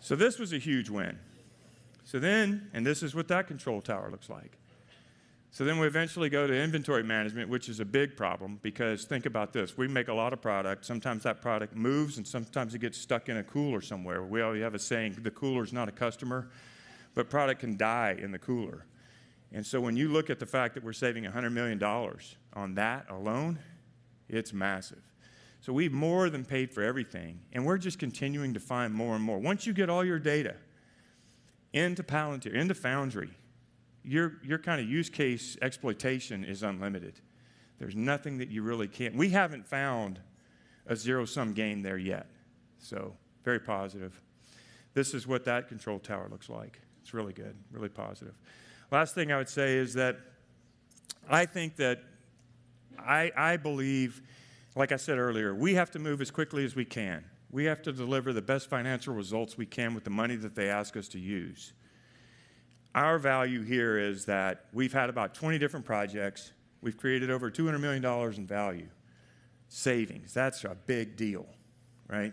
So 0.00 0.16
this 0.16 0.38
was 0.38 0.52
a 0.52 0.58
huge 0.58 0.90
win. 0.90 1.18
So 2.04 2.18
then, 2.18 2.68
and 2.74 2.84
this 2.84 3.02
is 3.02 3.14
what 3.14 3.28
that 3.28 3.46
control 3.46 3.80
tower 3.80 4.10
looks 4.10 4.28
like. 4.28 4.59
So 5.52 5.64
then 5.64 5.78
we 5.78 5.86
eventually 5.86 6.28
go 6.28 6.46
to 6.46 6.54
inventory 6.54 7.02
management, 7.02 7.48
which 7.48 7.68
is 7.68 7.80
a 7.80 7.84
big 7.84 8.16
problem 8.16 8.60
because 8.62 9.04
think 9.04 9.26
about 9.26 9.52
this. 9.52 9.76
We 9.76 9.88
make 9.88 10.06
a 10.06 10.14
lot 10.14 10.32
of 10.32 10.40
product. 10.40 10.84
Sometimes 10.84 11.24
that 11.24 11.42
product 11.42 11.74
moves 11.74 12.18
and 12.18 12.26
sometimes 12.26 12.74
it 12.74 12.80
gets 12.80 12.98
stuck 12.98 13.28
in 13.28 13.36
a 13.36 13.42
cooler 13.42 13.80
somewhere. 13.80 14.22
We 14.22 14.42
always 14.42 14.62
have 14.62 14.74
a 14.74 14.78
saying, 14.78 15.16
the 15.20 15.30
cooler 15.30 15.64
is 15.64 15.72
not 15.72 15.88
a 15.88 15.92
customer, 15.92 16.50
but 17.14 17.28
product 17.28 17.60
can 17.60 17.76
die 17.76 18.16
in 18.20 18.30
the 18.30 18.38
cooler. 18.38 18.86
And 19.52 19.66
so 19.66 19.80
when 19.80 19.96
you 19.96 20.08
look 20.08 20.30
at 20.30 20.38
the 20.38 20.46
fact 20.46 20.74
that 20.74 20.84
we're 20.84 20.92
saving 20.92 21.24
$100 21.24 21.52
million 21.52 21.82
on 22.52 22.74
that 22.76 23.10
alone, 23.10 23.58
it's 24.28 24.52
massive. 24.52 25.02
So 25.60 25.72
we've 25.72 25.92
more 25.92 26.30
than 26.30 26.44
paid 26.44 26.72
for 26.72 26.82
everything, 26.82 27.40
and 27.52 27.66
we're 27.66 27.78
just 27.78 27.98
continuing 27.98 28.54
to 28.54 28.60
find 28.60 28.94
more 28.94 29.16
and 29.16 29.24
more. 29.24 29.38
Once 29.38 29.66
you 29.66 29.72
get 29.72 29.90
all 29.90 30.04
your 30.04 30.20
data 30.20 30.54
into 31.72 32.04
Palantir, 32.04 32.54
into 32.54 32.74
Foundry, 32.74 33.30
your, 34.04 34.38
your 34.42 34.58
kind 34.58 34.80
of 34.80 34.88
use 34.88 35.10
case 35.10 35.56
exploitation 35.62 36.44
is 36.44 36.62
unlimited. 36.62 37.20
There's 37.78 37.96
nothing 37.96 38.38
that 38.38 38.48
you 38.48 38.62
really 38.62 38.88
can't. 38.88 39.14
We 39.14 39.30
haven't 39.30 39.66
found 39.66 40.20
a 40.86 40.96
zero 40.96 41.24
sum 41.24 41.52
game 41.52 41.82
there 41.82 41.98
yet. 41.98 42.26
So, 42.78 43.14
very 43.44 43.60
positive. 43.60 44.20
This 44.94 45.14
is 45.14 45.26
what 45.26 45.44
that 45.44 45.68
control 45.68 45.98
tower 45.98 46.28
looks 46.30 46.48
like. 46.48 46.80
It's 47.02 47.14
really 47.14 47.32
good, 47.32 47.56
really 47.72 47.88
positive. 47.88 48.34
Last 48.90 49.14
thing 49.14 49.32
I 49.32 49.38
would 49.38 49.48
say 49.48 49.76
is 49.76 49.94
that 49.94 50.18
I 51.28 51.46
think 51.46 51.76
that 51.76 52.02
I, 52.98 53.30
I 53.36 53.56
believe 53.56 54.22
like 54.76 54.92
I 54.92 54.96
said 54.96 55.18
earlier, 55.18 55.54
we 55.54 55.74
have 55.74 55.90
to 55.92 55.98
move 55.98 56.20
as 56.20 56.30
quickly 56.30 56.64
as 56.64 56.76
we 56.76 56.84
can. 56.84 57.24
We 57.50 57.64
have 57.64 57.82
to 57.82 57.92
deliver 57.92 58.32
the 58.32 58.42
best 58.42 58.68
financial 58.68 59.14
results 59.14 59.58
we 59.58 59.66
can 59.66 59.94
with 59.94 60.04
the 60.04 60.10
money 60.10 60.36
that 60.36 60.54
they 60.54 60.68
ask 60.68 60.96
us 60.96 61.08
to 61.08 61.18
use. 61.18 61.72
Our 62.94 63.18
value 63.18 63.62
here 63.62 63.98
is 63.98 64.24
that 64.24 64.64
we've 64.72 64.92
had 64.92 65.10
about 65.10 65.34
20 65.34 65.58
different 65.58 65.86
projects. 65.86 66.52
We've 66.82 66.96
created 66.96 67.30
over 67.30 67.50
$200 67.50 67.80
million 67.80 68.04
in 68.36 68.46
value. 68.46 68.88
Savings, 69.68 70.34
that's 70.34 70.64
a 70.64 70.76
big 70.86 71.16
deal, 71.16 71.46
right? 72.08 72.32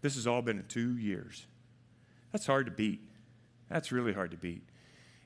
This 0.00 0.16
has 0.16 0.26
all 0.26 0.42
been 0.42 0.58
in 0.58 0.66
two 0.66 0.96
years. 0.98 1.46
That's 2.32 2.46
hard 2.46 2.66
to 2.66 2.72
beat. 2.72 3.00
That's 3.70 3.92
really 3.92 4.12
hard 4.12 4.32
to 4.32 4.36
beat. 4.36 4.62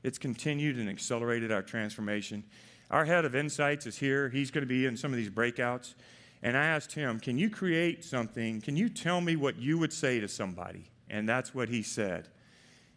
It's 0.02 0.18
continued 0.18 0.76
and 0.76 0.88
accelerated 0.88 1.50
our 1.50 1.62
transformation. 1.62 2.44
Our 2.90 3.04
head 3.04 3.24
of 3.24 3.34
insights 3.34 3.86
is 3.86 3.96
here. 3.96 4.28
He's 4.28 4.50
going 4.50 4.62
to 4.62 4.68
be 4.68 4.84
in 4.84 4.96
some 4.96 5.12
of 5.12 5.16
these 5.16 5.30
breakouts. 5.30 5.94
And 6.42 6.56
I 6.56 6.66
asked 6.66 6.92
him, 6.92 7.20
Can 7.20 7.38
you 7.38 7.50
create 7.50 8.04
something? 8.04 8.60
Can 8.60 8.76
you 8.76 8.88
tell 8.88 9.20
me 9.20 9.36
what 9.36 9.56
you 9.56 9.78
would 9.78 9.92
say 9.92 10.20
to 10.20 10.28
somebody? 10.28 10.90
And 11.08 11.28
that's 11.28 11.54
what 11.54 11.68
he 11.68 11.82
said. 11.82 12.28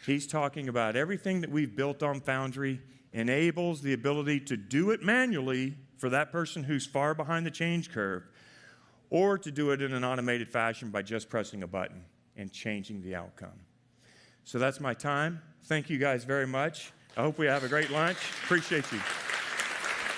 He's 0.06 0.28
talking 0.28 0.68
about 0.68 0.96
everything 0.96 1.42
that 1.42 1.50
we've 1.50 1.76
built 1.76 2.04
on 2.04 2.20
Foundry 2.22 2.82
enables 3.13 3.82
the 3.82 3.94
ability 3.94 4.42
to 4.42 4.58
do 4.58 4.92
it 4.92 5.02
manually 5.02 5.78
for 5.98 6.10
that 6.10 6.32
person 6.32 6.63
who's 6.63 6.86
far 6.86 7.13
behind 7.13 7.46
the 7.46 7.52
change 7.52 7.92
curve, 7.92 8.24
or 9.10 9.38
to 9.38 9.52
do 9.52 9.72
it 9.72 9.82
in 9.82 9.94
an 9.94 10.04
automated 10.04 10.50
fashion 10.50 10.89
by 10.89 11.02
just 11.02 11.30
pressing 11.30 11.63
a 11.63 11.68
button 11.68 12.04
and 12.36 12.52
changing 12.52 13.02
the 13.02 13.16
outcome. 13.16 13.60
So 14.44 14.60
that's 14.60 14.80
my 14.80 14.94
time. 14.94 15.42
Thank 15.66 15.89
you 15.89 15.98
guys 15.98 16.26
very 16.26 16.48
much. 16.48 16.92
I 17.16 17.22
hope 17.22 17.38
we 17.38 17.46
have 17.46 17.63
a 17.63 17.70
great 17.70 17.92
lunch. 17.92 18.18
Appreciate 18.44 18.92
you. 18.92 19.00